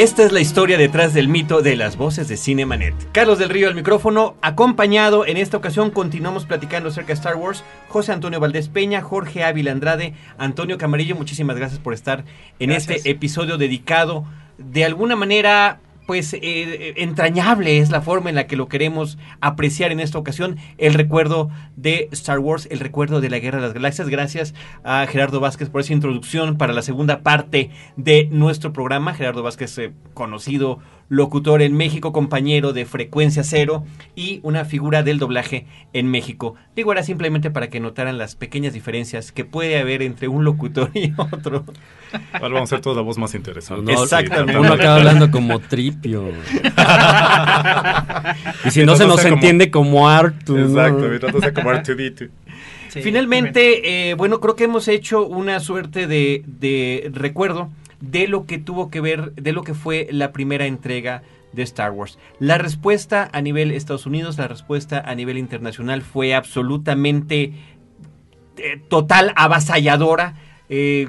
[0.00, 2.94] Y esta es la historia detrás del mito de las voces de Cinemanet.
[3.12, 7.64] Carlos del Río al micrófono, acompañado en esta ocasión continuamos platicando acerca de Star Wars.
[7.88, 12.24] José Antonio Valdés Peña, Jorge Ávila Andrade, Antonio Camarillo, muchísimas gracias por estar
[12.58, 12.96] en Gracias.
[12.96, 14.24] este episodio dedicado
[14.56, 19.16] de alguna manera pues eh, eh, entrañable es la forma en la que lo queremos
[19.40, 23.66] apreciar en esta ocasión, el recuerdo de Star Wars, el recuerdo de la Guerra de
[23.66, 24.08] las Galaxias.
[24.08, 29.14] Gracias a Gerardo Vázquez por esa introducción para la segunda parte de nuestro programa.
[29.14, 33.84] Gerardo Vázquez, eh, conocido locutor en México, compañero de Frecuencia Cero
[34.16, 36.54] y una figura del doblaje en México.
[36.76, 40.90] Digo, era simplemente para que notaran las pequeñas diferencias que puede haber entre un locutor
[40.94, 41.64] y otro.
[42.32, 44.56] ahora vamos a hacer toda la voz más interesante No, Exactamente.
[44.58, 46.28] Uno acaba hablando como tripio.
[48.64, 50.56] y si no se no nos como- entiende como Artu.
[50.56, 50.64] ¿no?
[50.66, 52.30] exacto mientras no sea como R2D2
[52.88, 57.70] Sí, Finalmente, eh, bueno, creo que hemos hecho una suerte de, de recuerdo
[58.00, 61.92] de lo que tuvo que ver, de lo que fue la primera entrega de Star
[61.92, 62.18] Wars.
[62.38, 67.52] La respuesta a nivel Estados Unidos, la respuesta a nivel internacional fue absolutamente
[68.56, 70.34] eh, total, avasalladora.
[70.68, 71.08] Eh,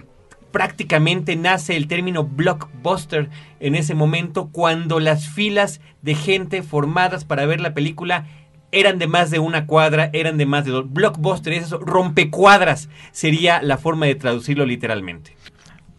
[0.52, 7.46] prácticamente nace el término blockbuster en ese momento cuando las filas de gente formadas para
[7.46, 8.26] ver la película
[8.72, 10.92] eran de más de una cuadra, eran de más de dos.
[10.92, 15.36] Blockbuster es eso, rompecuadras sería la forma de traducirlo literalmente.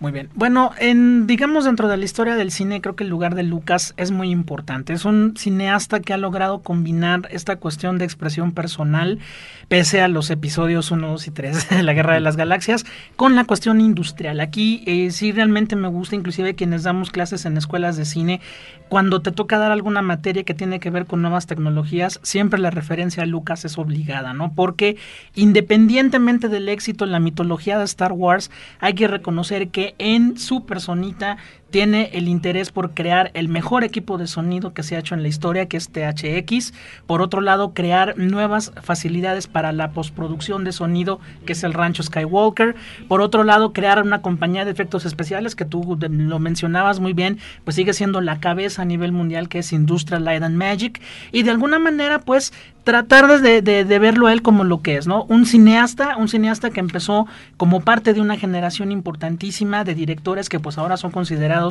[0.02, 0.30] Muy bien.
[0.34, 3.94] Bueno, en, digamos dentro de la historia del cine, creo que el lugar de Lucas
[3.96, 4.92] es muy importante.
[4.92, 9.20] Es un cineasta que ha logrado combinar esta cuestión de expresión personal,
[9.68, 12.84] pese a los episodios 1, 2 y 3 de la Guerra de las Galaxias,
[13.14, 14.40] con la cuestión industrial.
[14.40, 18.40] Aquí eh, sí realmente me gusta, inclusive quienes damos clases en escuelas de cine,
[18.88, 22.70] cuando te toca dar alguna materia que tiene que ver con nuevas tecnologías, siempre la
[22.70, 24.52] referencia a Lucas es obligada, ¿no?
[24.52, 24.96] Porque
[25.36, 30.66] independientemente del éxito en la mitología de Star Wars, hay que reconocer que en su
[30.66, 31.36] personita
[31.72, 35.22] tiene el interés por crear el mejor equipo de sonido que se ha hecho en
[35.22, 36.74] la historia, que es THX.
[37.06, 42.02] Por otro lado, crear nuevas facilidades para la postproducción de sonido, que es el Rancho
[42.02, 42.76] Skywalker.
[43.08, 47.38] Por otro lado, crear una compañía de efectos especiales, que tú lo mencionabas muy bien,
[47.64, 51.00] pues sigue siendo la cabeza a nivel mundial, que es Industrial Light and Magic.
[51.32, 52.52] Y de alguna manera, pues
[52.84, 55.24] tratar de, de, verlo él como lo que es, ¿no?
[55.24, 60.58] Un cineasta, un cineasta que empezó como parte de una generación importantísima de directores que
[60.58, 61.61] pues ahora son considerados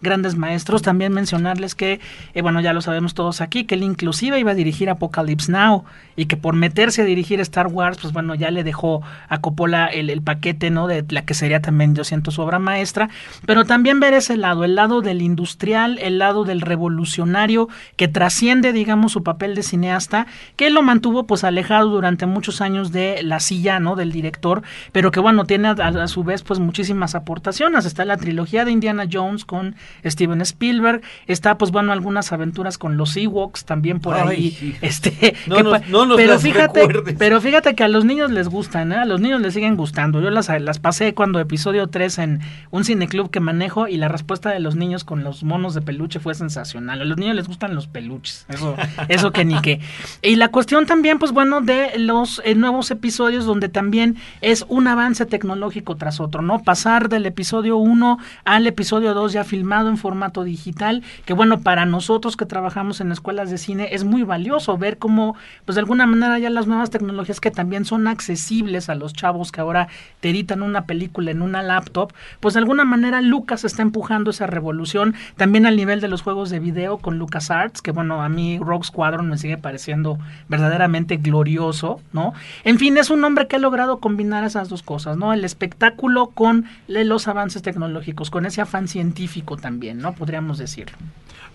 [0.00, 0.82] grandes maestros.
[0.82, 2.00] También mencionarles que,
[2.34, 5.84] eh, bueno, ya lo sabemos todos aquí, que él inclusive iba a dirigir Apocalypse Now
[6.16, 9.86] y que por meterse a dirigir Star Wars, pues bueno, ya le dejó a Coppola
[9.86, 10.86] el, paquete, ¿no?
[10.86, 13.08] De la que sería también, yo siento, su obra maestra.
[13.46, 18.72] Pero también ver ese lado, el lado del industrial, el lado del revolucionario que trasciende,
[18.72, 23.40] digamos, su papel de cineasta que lo mantuvo pues alejado durante muchos años de la
[23.40, 23.96] silla, ¿no?
[23.96, 27.84] Del director, pero que bueno, tiene a, su vez pues muchísimas aportaciones.
[27.84, 32.96] Está la trilogía de Indiana Jones con Steven Spielberg, está pues bueno algunas aventuras con
[32.96, 34.76] los Ewoks también por ahí.
[34.80, 38.96] Este, no, nos, pero fíjate, pero fíjate que a los niños les gustan, ¿eh?
[38.96, 40.20] A los niños les siguen gustando.
[40.20, 44.50] Yo las, las pasé cuando episodio 3 en un cineclub que manejo y la respuesta
[44.50, 47.00] de los niños con los monos de peluche fue sensacional.
[47.00, 48.46] A los niños les gustan los peluches.
[48.48, 48.76] Eso,
[49.08, 49.80] eso que ni qué.
[50.22, 54.86] Y la cuestión también, pues bueno, de los eh, nuevos episodios donde también es un
[54.86, 56.62] avance tecnológico tras otro, ¿no?
[56.62, 61.86] Pasar del episodio 1 al episodio 2 ya filmado en formato digital, que bueno, para
[61.86, 66.06] nosotros que trabajamos en escuelas de cine es muy valioso ver cómo, pues de alguna
[66.06, 69.88] manera ya las nuevas tecnologías que también son accesibles a los chavos que ahora
[70.20, 74.46] te editan una película en una laptop, pues de alguna manera Lucas está empujando esa
[74.46, 78.58] revolución también al nivel de los juegos de video con LucasArts, que bueno, a mí
[78.58, 82.32] Rogue Squadron me sigue pareciendo verdaderamente glorioso, ¿no?
[82.64, 85.32] En fin, es un hombre que ha logrado combinar esas dos cosas, ¿no?
[85.32, 89.19] El espectáculo con los avances tecnológicos, con ese afán científico
[89.60, 90.14] también, ¿no?
[90.14, 90.96] Podríamos decirlo.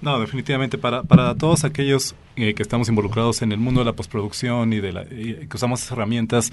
[0.01, 3.93] No, definitivamente para, para todos aquellos eh, que estamos involucrados en el mundo de la
[3.93, 6.51] postproducción y de la, que usamos esas herramientas,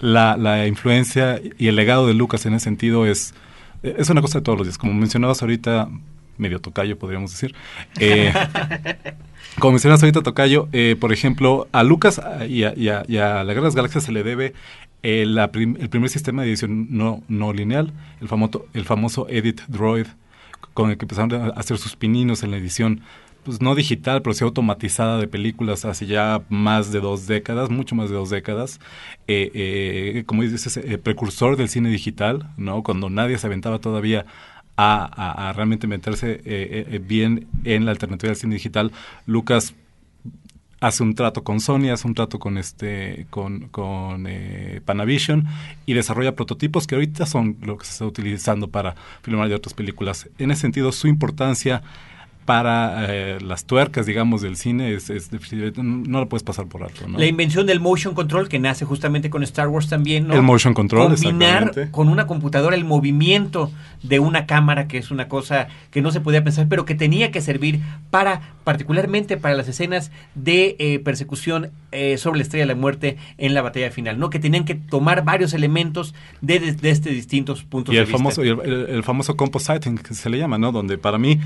[0.00, 3.34] la, la influencia y el legado de Lucas en ese sentido es,
[3.82, 4.78] es una cosa de todos los días.
[4.78, 5.88] Como mencionabas ahorita,
[6.38, 7.54] medio tocayo podríamos decir.
[7.98, 8.32] Eh,
[9.58, 13.74] Como mencionas ahorita, Tocayo, eh, por ejemplo, a Lucas y a, la Guerra de las
[13.74, 14.54] Galaxias se le debe
[15.02, 20.06] eh, el primer sistema de edición no, no lineal, el famoso, el famoso Edit Droid,
[20.74, 23.02] con el que empezaron a hacer sus pininos en la edición,
[23.44, 27.94] pues no digital, pero sí automatizada de películas hace ya más de dos décadas, mucho
[27.94, 28.80] más de dos décadas.
[29.26, 32.82] Eh, como dices, precursor del cine digital, ¿no?
[32.82, 34.26] Cuando nadie se aventaba todavía
[34.76, 38.92] a, realmente meterse eh, eh, eh, bien en la alternativa del cine digital.
[39.26, 39.74] Lucas
[40.82, 44.28] hace un trato con Sony, hace un trato con este con, con
[44.84, 45.46] Panavision
[45.86, 49.74] y desarrolla prototipos que ahorita son lo que se está utilizando para filmar de otras
[49.74, 50.28] películas.
[50.38, 51.82] En ese sentido, su importancia
[52.44, 55.30] para eh, las tuercas, digamos, del cine, es,
[55.76, 57.06] no lo puedes pasar por alto.
[57.08, 60.34] La invención del motion control, que nace justamente con Star Wars también, ¿no?
[60.34, 63.70] El motion control, Combinar con una computadora el movimiento
[64.02, 67.30] de una cámara, que es una cosa que no se podía pensar, pero que tenía
[67.30, 72.74] que servir para, particularmente para las escenas de eh, persecución eh, sobre la Estrella de
[72.74, 74.30] la Muerte en la batalla final, ¿no?
[74.30, 78.42] Que tenían que tomar varios elementos de, de, este distintos puntos y de el Famoso,
[78.42, 80.72] el, el famoso compositing, que se le llama, ¿no?
[80.72, 81.38] Donde para mí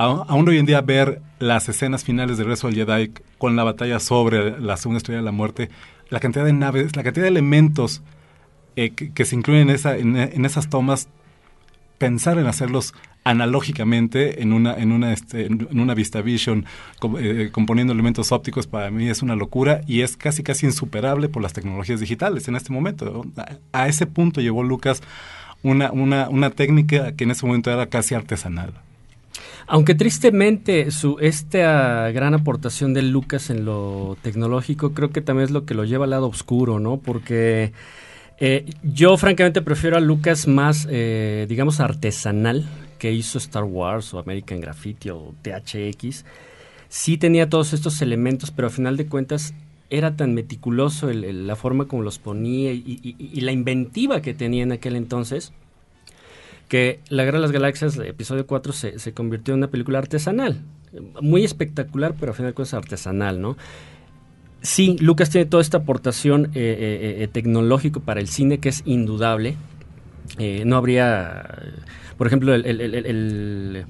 [0.00, 4.00] aún hoy en día ver las escenas finales de Rezo del Jedi con la batalla
[4.00, 5.68] sobre la segunda estrella de la muerte,
[6.08, 8.02] la cantidad de naves, la cantidad de elementos
[8.76, 11.08] eh, que, se incluyen en, esa, esas tomas,
[11.98, 15.50] pensar en hacerlos analógicamente en una en este,
[15.94, 16.64] vista vision
[17.18, 21.42] eh, componiendo elementos ópticos para mí es una locura y es casi casi insuperable por
[21.42, 23.26] las tecnologías digitales en este momento.
[23.72, 25.02] A, ese punto llevó Lucas
[25.62, 28.72] una, una, una técnica que en ese momento era casi artesanal
[29.72, 35.52] Aunque tristemente su esta gran aportación de Lucas en lo tecnológico creo que también es
[35.52, 36.96] lo que lo lleva al lado oscuro, ¿no?
[36.96, 37.72] Porque
[38.40, 44.18] eh, yo francamente prefiero a Lucas más, eh, digamos, artesanal que hizo Star Wars o
[44.18, 46.24] American Graffiti o THX.
[46.88, 49.54] Sí tenía todos estos elementos, pero a final de cuentas
[49.88, 54.96] era tan meticuloso la forma como los ponía y, la inventiva que tenía en aquel
[54.96, 55.52] entonces
[56.70, 60.62] que La Guerra de las Galaxias, episodio 4, se, se convirtió en una película artesanal.
[61.20, 63.56] Muy espectacular, pero al final de artesanal, ¿no?
[64.62, 69.56] Sí, Lucas tiene toda esta aportación eh, eh, eh, para el cine que es indudable.
[70.64, 71.58] no habría,
[72.16, 73.84] por ejemplo, el,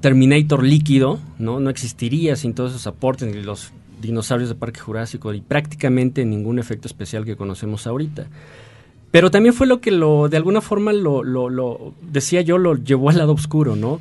[0.00, 1.58] Terminator líquido, ¿no?
[1.58, 6.60] No existiría sin todos esos aportes, ni los dinosaurios de Parque Jurásico y prácticamente ningún
[6.60, 8.28] efecto especial que conocemos ahorita.
[9.10, 12.76] Pero también fue lo que lo, de alguna forma lo, lo, lo decía yo, lo
[12.76, 14.00] llevó al lado oscuro, ¿no?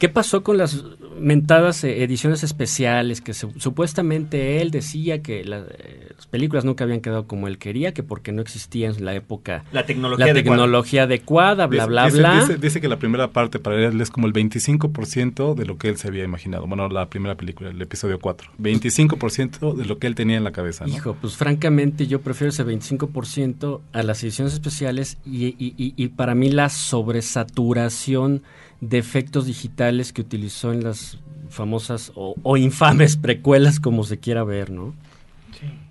[0.00, 0.82] ¿Qué pasó con las
[1.18, 7.26] mentadas eh, ediciones especiales que supuestamente él decía que eh, las películas nunca habían quedado
[7.26, 11.66] como él quería, que porque no existía en la época la tecnología, la tecnología adecuada,
[11.66, 12.48] bla, bla, bla.
[12.58, 15.98] Dice, que la primera parte para él es como el 25% de lo que él
[15.98, 16.66] se había imaginado.
[16.66, 18.52] Bueno, la primera película, el episodio 4.
[18.58, 20.86] 25% de lo que él tenía en la cabeza.
[20.86, 20.94] ¿no?
[20.94, 26.08] Hijo, pues francamente yo prefiero ese 25% a las ediciones especiales y, y, y, y
[26.08, 28.42] para mí la sobresaturación
[28.80, 34.70] de efectos digitales que utilizó en las famosas o, infames precuelas, como se quiera ver,
[34.70, 34.94] ¿no?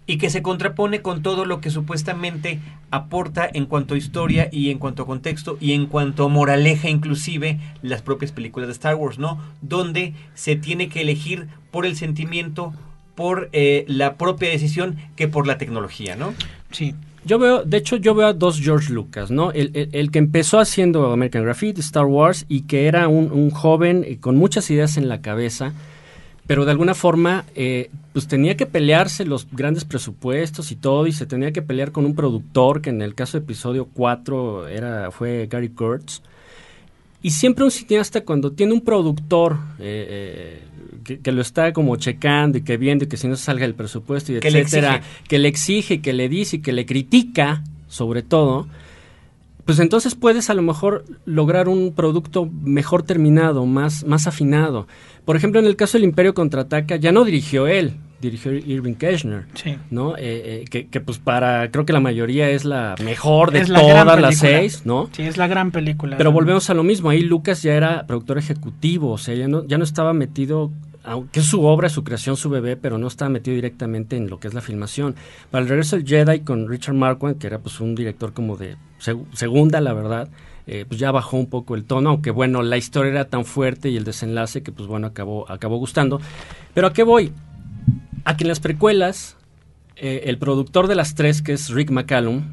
[0.10, 4.71] y que se contrapone con todo lo que supuestamente aporta en cuanto a historia y
[4.71, 8.95] en cuanto a contexto y en cuanto a moraleja inclusive las propias películas de Star
[8.95, 9.39] Wars, ¿no?
[9.62, 12.73] Donde se tiene que elegir por el sentimiento,
[13.13, 16.34] por eh, la propia decisión que por la tecnología, ¿no?
[16.71, 16.95] Sí.
[17.25, 19.51] Yo veo, de hecho, yo veo a dos George Lucas, ¿no?
[19.51, 24.05] El, el, que empezó haciendo American Graffiti, Star Wars, y que era un, un joven
[24.08, 25.73] eh, con muchas ideas en la cabeza,
[26.47, 31.12] pero de alguna forma, eh, pues tenía que pelearse los grandes presupuestos y todo, y
[31.12, 35.12] se tenía que pelear con un productor, que en el caso de episodio 4 era,
[35.12, 36.21] fue Gary Kurtz.
[37.21, 40.63] Y siempre un cineasta cuando tiene un productor eh,
[41.03, 44.32] que, lo está como checando y que viendo y que si no salga el presupuesto
[44.32, 48.67] y etcétera, que le exige, que le dice y que le critica, sobre todo,
[49.65, 54.88] pues entonces puedes a lo mejor lograr un producto mejor terminado, más, más afinado.
[55.25, 59.45] Por ejemplo, en el caso del Imperio Contraataca, ya no dirigió él, dirigió Irving Kirchner,
[59.89, 60.17] ¿no?
[60.17, 64.38] Eh, eh, que, pues para, creo que la mayoría es la mejor de todas las
[64.38, 65.10] seis, ¿no?
[65.12, 66.17] Sí, es la gran película.
[66.17, 69.65] Pero volvemos a lo mismo, ahí Lucas ya era productor ejecutivo, o sea, ya no,
[69.65, 70.71] ya no estaba metido
[71.03, 74.39] aunque es su obra, su creación, su bebé, pero no estaba metido directamente en lo
[74.39, 75.15] que es la filmación.
[75.49, 78.75] Para el regreso del Jedi con Richard Marquand, que era pues un director como de
[79.34, 80.29] segunda, la verdad,
[80.67, 83.89] eh, pues ya bajó un poco el tono, aunque bueno, la historia era tan fuerte
[83.89, 86.19] y el desenlace que pues bueno, acabó, acabó gustando.
[86.73, 87.32] Pero ¿a qué voy?
[88.25, 89.38] A en las precuelas,
[89.95, 92.43] eh, el productor de las tres, que es Rick McCallum,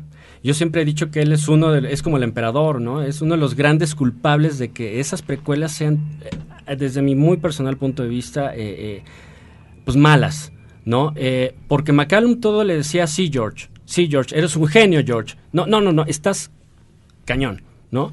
[0.43, 3.03] yo siempre he dicho que él es uno de, es como el emperador, ¿no?
[3.03, 6.19] Es uno de los grandes culpables de que esas precuelas sean,
[6.67, 9.03] eh, desde mi muy personal punto de vista, eh,
[9.85, 10.53] pues malas,
[10.85, 11.15] ¿no?
[11.69, 15.37] porque McCallum todo le decía, sí, George, sí, George, eres un genio, George.
[15.53, 16.51] No, no, no, no, estás
[17.25, 18.13] cañón, ¿no?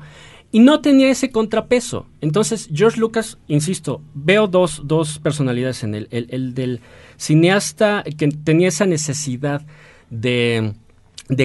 [0.54, 2.06] Y no tenía ese contrapeso.
[2.22, 6.08] Entonces, George Lucas, insisto, veo dos, dos personalidades en él.
[6.12, 6.80] El, del
[7.18, 9.66] cineasta que tenía esa necesidad
[10.12, 10.76] de,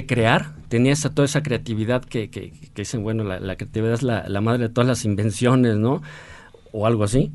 [0.07, 4.69] crear, tenía esa, toda esa creatividad que, que, dicen, bueno, la, creatividad es la, madre
[4.69, 6.03] de todas las invenciones, ¿no?
[6.73, 7.33] O algo así.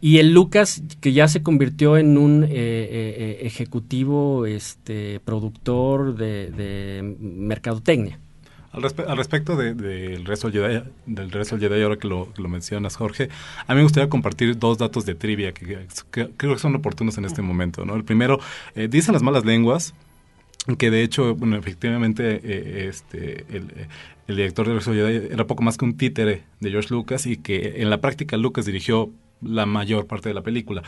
[0.00, 6.14] Y, el Lucas, que ya se convirtió en un eh, eh, eh, ejecutivo, este, productor
[6.14, 8.20] de, de mercadotecnia.
[8.72, 8.82] Al,
[9.16, 12.94] respecto del de, resto del Jedi, del resto Jedi, ahora que lo, que lo, mencionas,
[12.94, 13.28] Jorge,
[13.66, 17.24] a mí me gustaría compartir dos datos de trivia que, creo que son oportunos en
[17.24, 17.84] este momento.
[17.84, 17.96] ¿no?
[17.96, 18.38] El primero,
[18.76, 19.94] eh, dicen las malas lenguas
[20.78, 23.88] que de hecho, bueno, efectivamente, eh, este, el,
[24.28, 27.38] el, director de Resto Jedi era poco más que un títere de George Lucas y
[27.38, 29.10] que en la práctica Lucas dirigió
[29.42, 30.82] la mayor parte de la película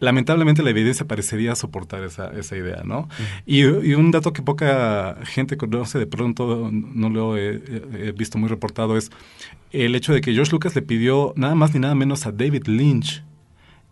[0.00, 3.08] lamentablemente la evidencia parecería soportar esa, esa idea, ¿no?
[3.46, 8.96] y, un dato que poca gente conoce, de pronto no lo he, visto muy reportado,
[8.96, 9.10] es
[9.70, 12.66] el hecho de que George Lucas le pidió nada más ni nada menos a David
[12.66, 13.22] Lynch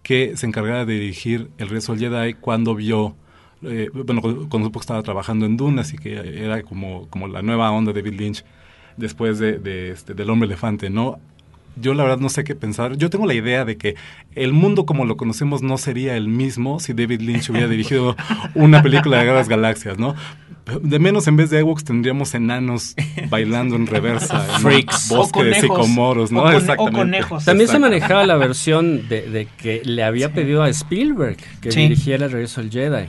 [0.02, 3.14] que se encargara de dirigir El Rezo del Jedi cuando vio...
[3.62, 7.42] Eh, bueno, cuando supo que estaba trabajando en Dune, así que era como, como la
[7.42, 8.44] nueva onda de David Lynch
[8.96, 11.18] después de, de este, del hombre elefante, ¿no?
[11.80, 12.96] Yo la verdad no sé qué pensar.
[12.96, 13.94] Yo tengo la idea de que
[14.34, 18.16] el mundo como lo conocemos no sería el mismo si David Lynch hubiera dirigido
[18.54, 20.14] una película de las galaxias, ¿no?
[20.82, 22.94] De menos en vez de Ewoks tendríamos enanos
[23.30, 24.44] bailando en reversa.
[24.44, 25.08] en un Freaks.
[25.08, 25.76] Bosque O de conejos.
[25.86, 26.40] sicomoros, ¿no?
[26.40, 26.98] O con- o Exactamente.
[26.98, 27.44] conejos.
[27.46, 31.80] También se manejaba la versión de, de que le había pedido a Spielberg que Sí.
[31.80, 33.06] dirigiera el regreso del Jedi,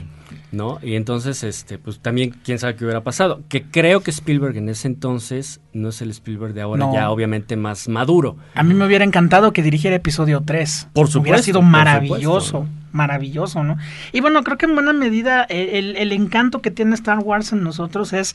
[0.52, 0.78] ¿no?
[0.82, 3.42] Y entonces, este, pues también quién sabe qué hubiera pasado.
[3.48, 6.92] Que creo que Spielberg en ese entonces no es el Spielberg de ahora, No.
[6.92, 8.36] ya obviamente más maduro.
[8.54, 10.88] A mí me hubiera encantado que dirigiera episodio 3.
[10.92, 12.40] Por Hubiera supuesto, sido por maravilloso.
[12.40, 12.68] supuesto.
[12.92, 13.76] Maravilloso, ¿no?
[14.12, 17.52] Y bueno, creo que en buena medida eh, el, el encanto que tiene Star Wars
[17.52, 18.34] en nosotros es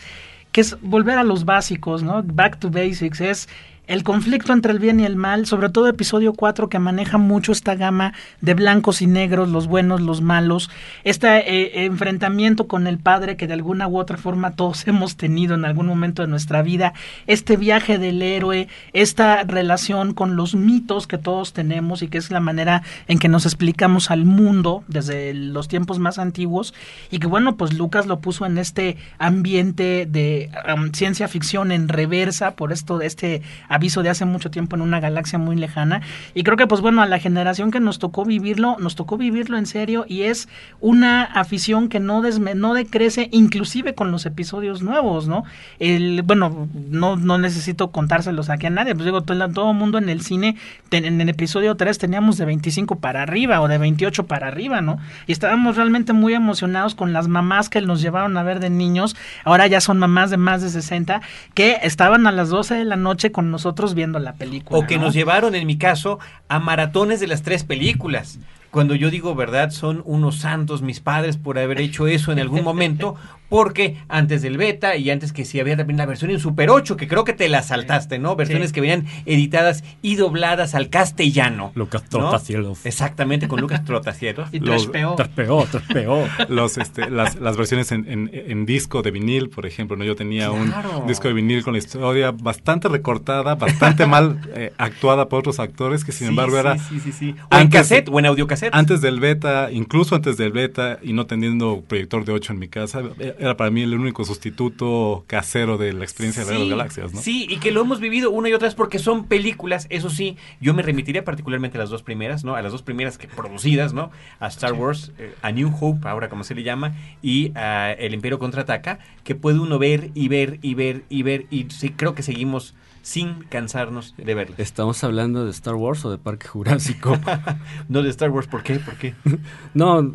[0.54, 2.24] que es volver a los básicos, ¿no?
[2.24, 3.50] Back to basics, es
[3.88, 7.52] el conflicto entre el bien y el mal, sobre todo episodio 4 que maneja mucho
[7.52, 10.70] esta gama de blancos y negros, los buenos, los malos,
[11.04, 15.56] este eh, enfrentamiento con el padre que de alguna u otra forma todos hemos tenido
[15.56, 16.94] en algún momento de nuestra vida,
[17.28, 22.32] este viaje del héroe, esta relación con los mitos que todos tenemos y que es
[22.32, 26.74] la manera en que nos explicamos al mundo desde los tiempos más antiguos
[27.12, 31.88] y que bueno, pues Lucas lo puso en este ambiente de um, ciencia ficción en
[31.88, 33.42] reversa por esto de este
[33.76, 36.02] aviso de hace mucho tiempo en una galaxia muy lejana
[36.34, 39.58] y creo que pues bueno, a la generación que nos tocó vivirlo, nos tocó vivirlo
[39.58, 40.48] en serio y es
[40.80, 45.44] una afición que no desme no decrece inclusive con los episodios nuevos, ¿no?
[45.80, 50.10] El bueno, no no necesito contárselos aquí a nadie, pues digo, todo, todo mundo en
[50.10, 50.56] el cine
[50.92, 54.98] en el episodio 3 teníamos de 25 para arriba o de 28 para arriba, ¿no?
[55.28, 59.16] Y estábamos realmente muy emocionados con las mamás que nos llevaron a ver de niños,
[59.44, 61.22] ahora ya son mamás de más de 60
[61.54, 63.65] que estaban a las 12 de la noche con nosotros
[63.96, 64.80] viendo la película.
[64.80, 65.06] O que ¿no?
[65.06, 68.40] nos llevaron, en mi caso, a maratones de las tres películas.
[68.72, 72.64] Cuando yo digo verdad, son unos santos mis padres por haber hecho eso en algún
[72.64, 73.16] momento,
[73.50, 76.98] porque antes del beta y antes que sí había también la versión en Super 8,
[76.98, 78.36] que creo que te la saltaste, ¿no?
[78.36, 78.74] Versiones Sí.
[78.76, 81.72] que venían editadas y dobladas al castellano.
[81.76, 82.20] Lucas ¿no?
[82.20, 82.86] Trotacielos.
[82.86, 84.50] Exactamente, con Lucas Trotacielos.
[84.54, 85.16] y Los- 3PO.
[85.16, 86.28] Traspeó, traspeó.
[86.50, 90.04] Los, este, las, las versiones en, en- en disco de vinil, por ejemplo, ¿no?
[90.04, 91.00] Yo tenía Claro.
[91.00, 95.60] un disco de vinil con la historia bastante recortada, bastante mal eh, actuada por otros
[95.60, 97.36] actores, que sin Sí, embargo era Sí, sí, sí.
[97.52, 98.74] O en cassette o en audiocassette.
[98.74, 102.68] antes del beta, incluso antes del beta, y no teniendo proyector de 8 en mi
[102.68, 107.14] casa, eh, era para mí el único sustituto casero de la experiencia de las galaxias,
[107.14, 107.22] ¿no?
[107.22, 110.38] Sí, y que lo hemos vivido una y otra vez porque son películas, eso sí,
[110.60, 112.56] yo me remitiría particularmente a las dos primeras, ¿no?
[112.56, 114.12] A las dos primeras que producidas, ¿no?
[114.40, 118.14] A Star Wars, eh, a New Hope, ahora como se le llama, y a El
[118.14, 122.16] Imperio Contraataca, que puede uno ver y ver y ver y ver, y sí, creo
[122.16, 122.76] que seguimos
[123.06, 124.60] sin cansarnos de verlas.
[124.60, 127.16] ¿Estamos hablando de Star Wars o de Parque Jurásico?
[127.88, 128.80] No de Star Wars, ¿por qué?
[128.80, 129.14] ¿Por qué?
[129.76, 130.12] No,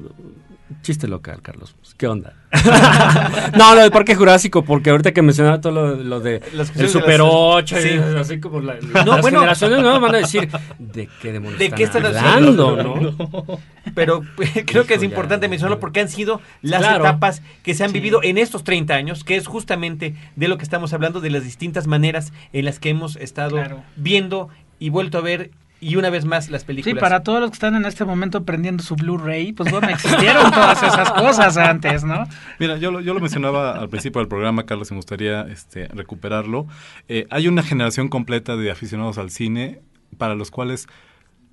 [0.82, 1.74] chiste local, Carlos.
[1.80, 2.34] Pues, ¿Qué onda?
[3.56, 6.88] no, lo de Parque Jurásico, porque ahorita que mencionaba todo lo, lo de el de
[6.88, 7.88] Super las- 8, y sí.
[8.18, 9.38] así como la- No, las bueno.
[9.40, 10.48] generaciones nuevas van a decir,
[10.78, 12.68] ¿de qué demonios ¿De qué están hablando?
[12.70, 13.00] hablando?
[13.16, 13.58] ¿no?
[13.94, 14.22] Pero
[14.66, 15.50] creo que es importante ya.
[15.50, 17.04] mencionarlo porque han sido las Claro.
[17.04, 20.64] etapas que se han vivido en estos 30 años, que es justamente de lo que
[20.64, 23.82] estamos hablando, de las distintas maneras en las que hemos estado Claro.
[23.96, 24.48] viendo
[24.78, 25.50] y vuelto a ver
[25.80, 26.98] y una vez más las Sí, películas.
[27.00, 30.82] para todos los que están en este momento prendiendo su Blu-ray, pues bueno, existieron todas
[30.82, 32.26] esas cosas antes, ¿no?
[32.58, 35.88] Mira, yo, lo- yo lo mencionaba al principio del programa, Carlos, y me gustaría este,
[35.88, 36.66] recuperarlo.
[37.08, 39.80] Eh, hay una generación completa de aficionados al cine
[40.18, 40.86] para los cuales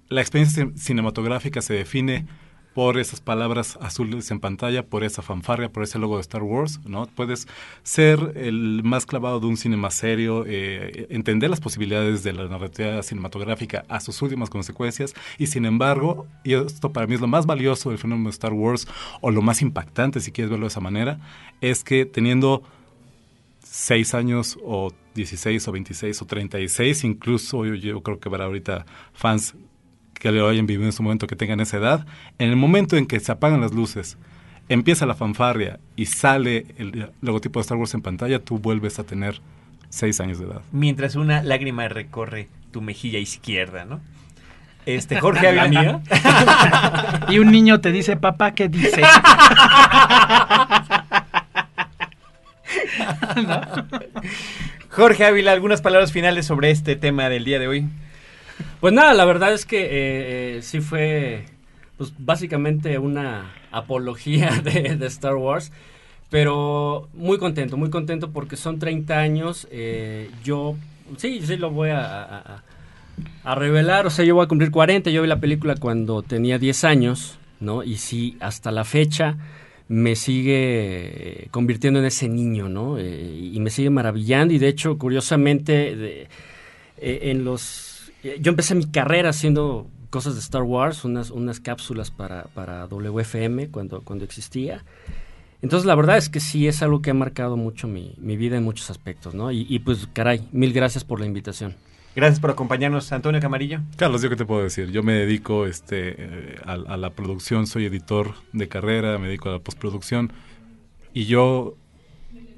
[0.09, 2.25] la experiencia cin- cinematográfica se define
[2.77, 6.79] por esas palabras azules en pantalla, por esa fanfarria, por ese logo de Star Wars,
[6.85, 7.07] ¿no?
[7.07, 7.47] Puedes
[7.81, 12.47] ser el más clavado de un cine más serio, eh, entender las posibilidades de la
[12.47, 17.25] narrativa cinematográfica a sus últimas consecuencias, y sin embargo, y esto para mí es lo
[17.25, 18.87] más valioso del fenómeno de Star Wars,
[19.21, 21.19] o lo más impactante, si quieres verlo de esa manera,
[21.61, 22.61] es que teniendo
[23.63, 28.85] 6 años o 16 o 26 o 36, incluso yo, yo creo que habrá ahorita
[29.13, 29.55] fans
[30.19, 32.05] que lo hayan vivido en su momento que tengan esa edad,
[32.39, 34.17] en el momento en que se apagan las luces,
[34.69, 39.03] empieza la fanfarria y sale el logotipo de Star Wars en pantalla, tú vuelves a
[39.03, 39.41] tener
[39.89, 40.61] 6 años de edad.
[40.71, 44.01] Mientras una lágrima recorre tu mejilla izquierda, ¿no?
[44.85, 45.81] Este, Jorge ¿La Ávila.
[45.81, 46.01] mía?
[47.29, 49.01] Y un niño te dice, papá, ¿qué dice?
[54.89, 57.85] Jorge Ávila, algunas palabras finales sobre este tema del día de hoy.
[58.79, 61.45] Pues nada, la verdad es que eh, eh, sí fue
[61.97, 65.71] pues básicamente una apología de, Star Wars,
[66.29, 70.75] pero muy contento, muy contento porque son 30 años, eh, yo
[71.17, 72.61] sí, sí lo voy a,
[73.43, 76.59] a- revelar, o sea, yo voy a cumplir 40, yo vi la película cuando tenía
[76.59, 77.81] 10 años, ¿no?
[77.83, 79.37] Y sí, hasta la fecha
[79.87, 82.97] me sigue convirtiendo en ese niño, ¿no?
[82.99, 86.27] Eh, y me sigue maravillando y de hecho, curiosamente, de-
[86.99, 87.86] eh, en los
[88.39, 93.69] yo empecé mi carrera haciendo cosas de Star Wars, unas, unas cápsulas para, para WFM
[93.69, 94.83] cuando, cuando existía.
[95.61, 98.57] Entonces, la verdad es que sí es algo que ha marcado mucho mi, mi vida
[98.57, 99.51] en muchos aspectos, ¿no?
[99.51, 101.75] Y, y, pues, caray, mil gracias por la invitación.
[102.15, 103.81] Gracias por acompañarnos, Antonio Camarillo.
[103.95, 104.91] Carlos, ¿yo qué te puedo decir?
[104.91, 109.49] Yo me dedico este, eh, a, a, la producción, soy editor de carrera, me dedico
[109.49, 110.31] a la postproducción.
[111.13, 111.75] Y yo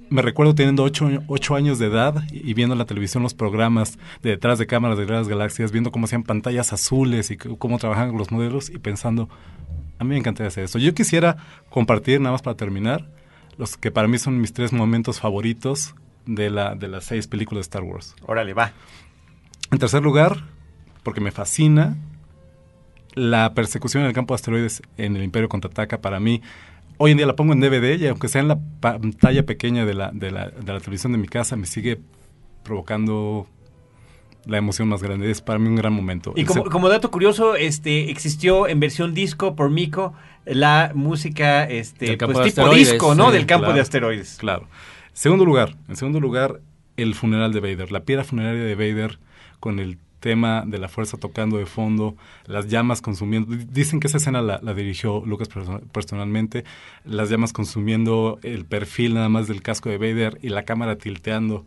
[0.10, 3.34] me recuerdo teniendo ocho, ocho años de edad y, y, viendo en la televisión los
[3.34, 7.78] programas de detrás de cámaras de las galaxias, viendo cómo hacían pantallas azules y cómo
[7.78, 9.30] trabajaban los modelos y pensando,
[9.99, 10.80] a mí me encantaría hacer eso.
[10.80, 11.38] Yo quisiera
[11.70, 13.10] compartir, nada más para terminar,
[13.57, 15.93] los que para mí son mis tres momentos favoritos
[16.26, 18.16] de, la, de las seis películas de Star Wars.
[18.26, 18.72] Órale, va.
[19.72, 20.45] En tercer lugar,
[21.03, 21.97] porque me fascina,
[23.20, 26.41] la persecución en el campo de asteroides en el Imperio Contraataca para mí.
[26.97, 29.93] Hoy en día la pongo en DVD y aunque sea en la pantalla pequeña de
[29.93, 31.99] la, de la, de la televisión de mi casa, me sigue
[32.63, 33.47] provocando
[34.45, 35.30] la emoción más grande.
[35.30, 36.34] Es para mí un gran momento.
[36.36, 40.13] Y como, como, dato curioso, este existió en versión disco por Mico
[40.45, 43.28] la música este pues, tipo disco, ¿no?
[43.28, 44.38] Sí, Del campo claro, de asteroides.
[44.39, 44.67] Claro.
[45.13, 46.61] Segundo lugar, en segundo lugar,
[46.97, 49.20] el funeral de Vader, la piedra funeraria de Vader
[49.59, 52.15] con el tema de la fuerza tocando de fondo,
[52.45, 53.55] las llamas consumiendo.
[53.55, 55.49] Dicen que esa escena la, dirigió Lucas
[55.91, 56.63] personalmente,
[57.05, 61.65] las llamas consumiendo el perfil nada más del casco de Vader y la cámara tilteando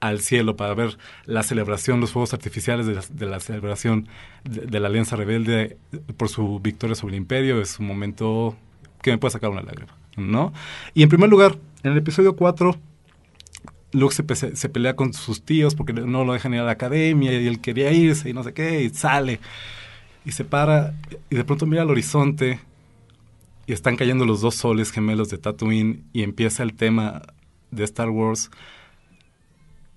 [0.00, 4.08] al cielo para ver la celebración, los fuegos artificiales de la, celebración
[4.44, 5.78] de, de, la Alianza Rebelde
[6.18, 7.60] por su victoria sobre el Imperio.
[7.60, 8.54] Es un momento
[9.00, 10.52] que me puede sacar una lágrima, ¿no?
[10.92, 12.76] Y en primer lugar, en el episodio 4,
[13.94, 17.32] Luke se, se, pelea con sus tíos porque no lo dejan ir a la academia
[17.32, 19.40] y él quería irse y no sé qué, y sale
[20.24, 20.94] y se para
[21.30, 22.60] y de pronto mira al horizonte
[23.66, 27.22] y están cayendo los dos soles gemelos de Tatooine y empieza el tema
[27.70, 28.50] de Star Wars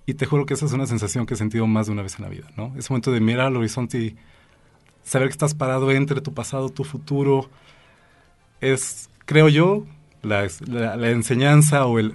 [0.06, 2.18] y te juro que esa es una sensación que he sentido más de una vez
[2.18, 2.74] en la vida, ¿no?
[2.78, 4.16] Ese momento de mirar al horizonte y
[5.04, 7.50] saber que estás parado entre tu pasado, tu futuro,
[8.62, 9.86] es, creo yo,
[10.24, 12.13] la, la, la enseñanza o, el,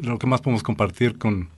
[0.00, 1.48] lo que más podemos compartir con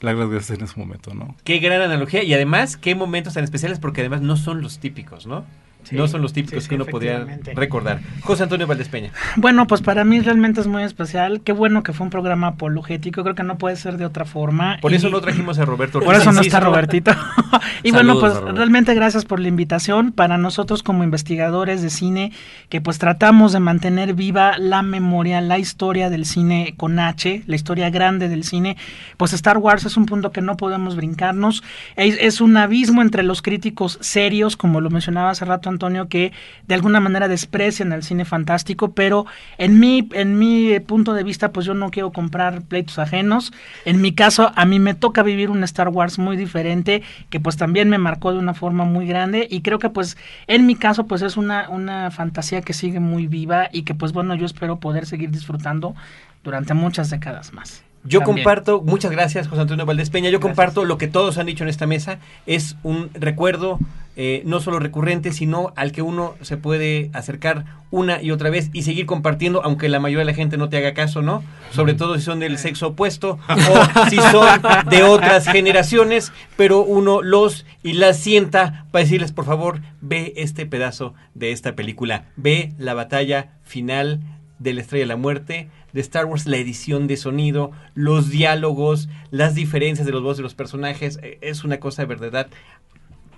[0.00, 1.34] las gracias en ese momento, ¿no?
[1.44, 5.26] Qué gran analogía y además, qué momentos tan especiales porque además no son los típicos,
[5.26, 5.44] ¿no?
[5.84, 8.00] Sí, no son los típicos sí, sí, que uno podría recordar.
[8.22, 9.12] José Antonio Valdés Peña.
[9.36, 11.42] Bueno, pues para mí realmente es muy especial.
[11.42, 13.22] Qué bueno que fue un programa apologético.
[13.22, 14.78] Creo que no puede ser de otra forma.
[14.80, 14.96] Por y...
[14.96, 16.00] eso no trajimos a Roberto.
[16.00, 17.12] Por eso no está Robertito.
[17.82, 20.12] y Saludos, bueno, pues realmente gracias por la invitación.
[20.12, 22.32] Para nosotros como investigadores de cine,
[22.68, 27.56] que pues tratamos de mantener viva la memoria, la historia del cine con H, la
[27.56, 28.76] historia grande del cine,
[29.16, 31.62] pues Star Wars es un punto que no podemos brincarnos.
[31.96, 36.32] Es, es un abismo entre los críticos serios, como lo mencionaba hace rato Antonio, que
[36.66, 39.26] de alguna manera desprecian el cine fantástico, pero
[39.58, 43.52] en mi, en mi punto de vista, pues yo no quiero comprar pleitos ajenos.
[43.84, 47.56] En mi caso, a mí me toca vivir un Star Wars muy diferente, que pues
[47.56, 50.16] también me marcó de una forma muy grande, y creo que pues
[50.46, 54.12] en mi caso, pues es una, una fantasía que sigue muy viva y que pues
[54.12, 55.94] bueno, yo espero poder seguir disfrutando
[56.42, 57.82] durante muchas décadas más.
[58.04, 58.44] Yo También.
[58.44, 60.50] comparto, muchas gracias José Antonio Valdés Peña, yo gracias.
[60.50, 63.78] comparto lo que todos han dicho en esta mesa, es un recuerdo
[64.16, 68.70] eh, no solo recurrente, sino al que uno se puede acercar una y otra vez
[68.72, 71.42] y seguir compartiendo, aunque la mayoría de la gente no te haga caso, ¿no?
[71.72, 77.22] Sobre todo si son del sexo opuesto o si son de otras generaciones, pero uno
[77.22, 82.72] los y las sienta para decirles, por favor, ve este pedazo de esta película, ve
[82.78, 84.20] la batalla final
[84.64, 89.08] de la Estrella de la Muerte, de Star Wars, la edición de sonido, los diálogos,
[89.30, 92.48] las diferencias de los voces de los personajes, es una cosa de verdad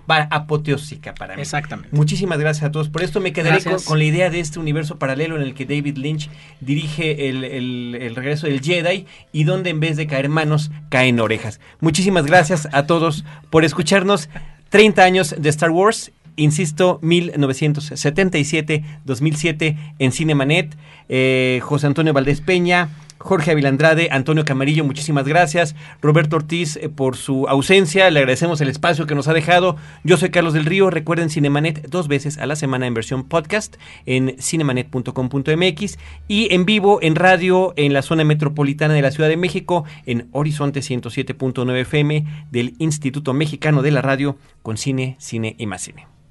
[0.07, 1.41] apoteósica para mí.
[1.41, 1.95] Exactamente.
[1.95, 2.89] Muchísimas gracias a todos.
[2.89, 5.65] Por esto me quedaré con, con, la idea de este universo paralelo en el que
[5.65, 6.29] David Lynch
[6.61, 11.19] dirige el, el, el, regreso del Jedi y donde en vez de caer manos, caen
[11.19, 11.59] orejas.
[11.81, 14.29] Muchísimas gracias a todos por escucharnos.
[14.69, 20.77] 30 años de Star Wars insisto, 1977-2007 en Cinemanet.
[21.09, 22.87] Eh, José Antonio Valdés Peña,
[23.19, 25.75] Jorge Avilandrade, Antonio Camarillo, muchísimas gracias.
[26.01, 29.75] Roberto Ortiz eh, por su ausencia, le agradecemos el espacio que nos ha dejado.
[30.03, 33.75] Yo soy Carlos del Río, recuerden Cinemanet dos veces a la semana en versión podcast
[34.05, 39.37] en cinemanet.com.mx y en vivo en radio en la zona metropolitana de la Ciudad de
[39.37, 45.65] México en Horizonte 107.9 FM del Instituto Mexicano de la Radio con cine, cine y
[45.65, 46.16] más cine.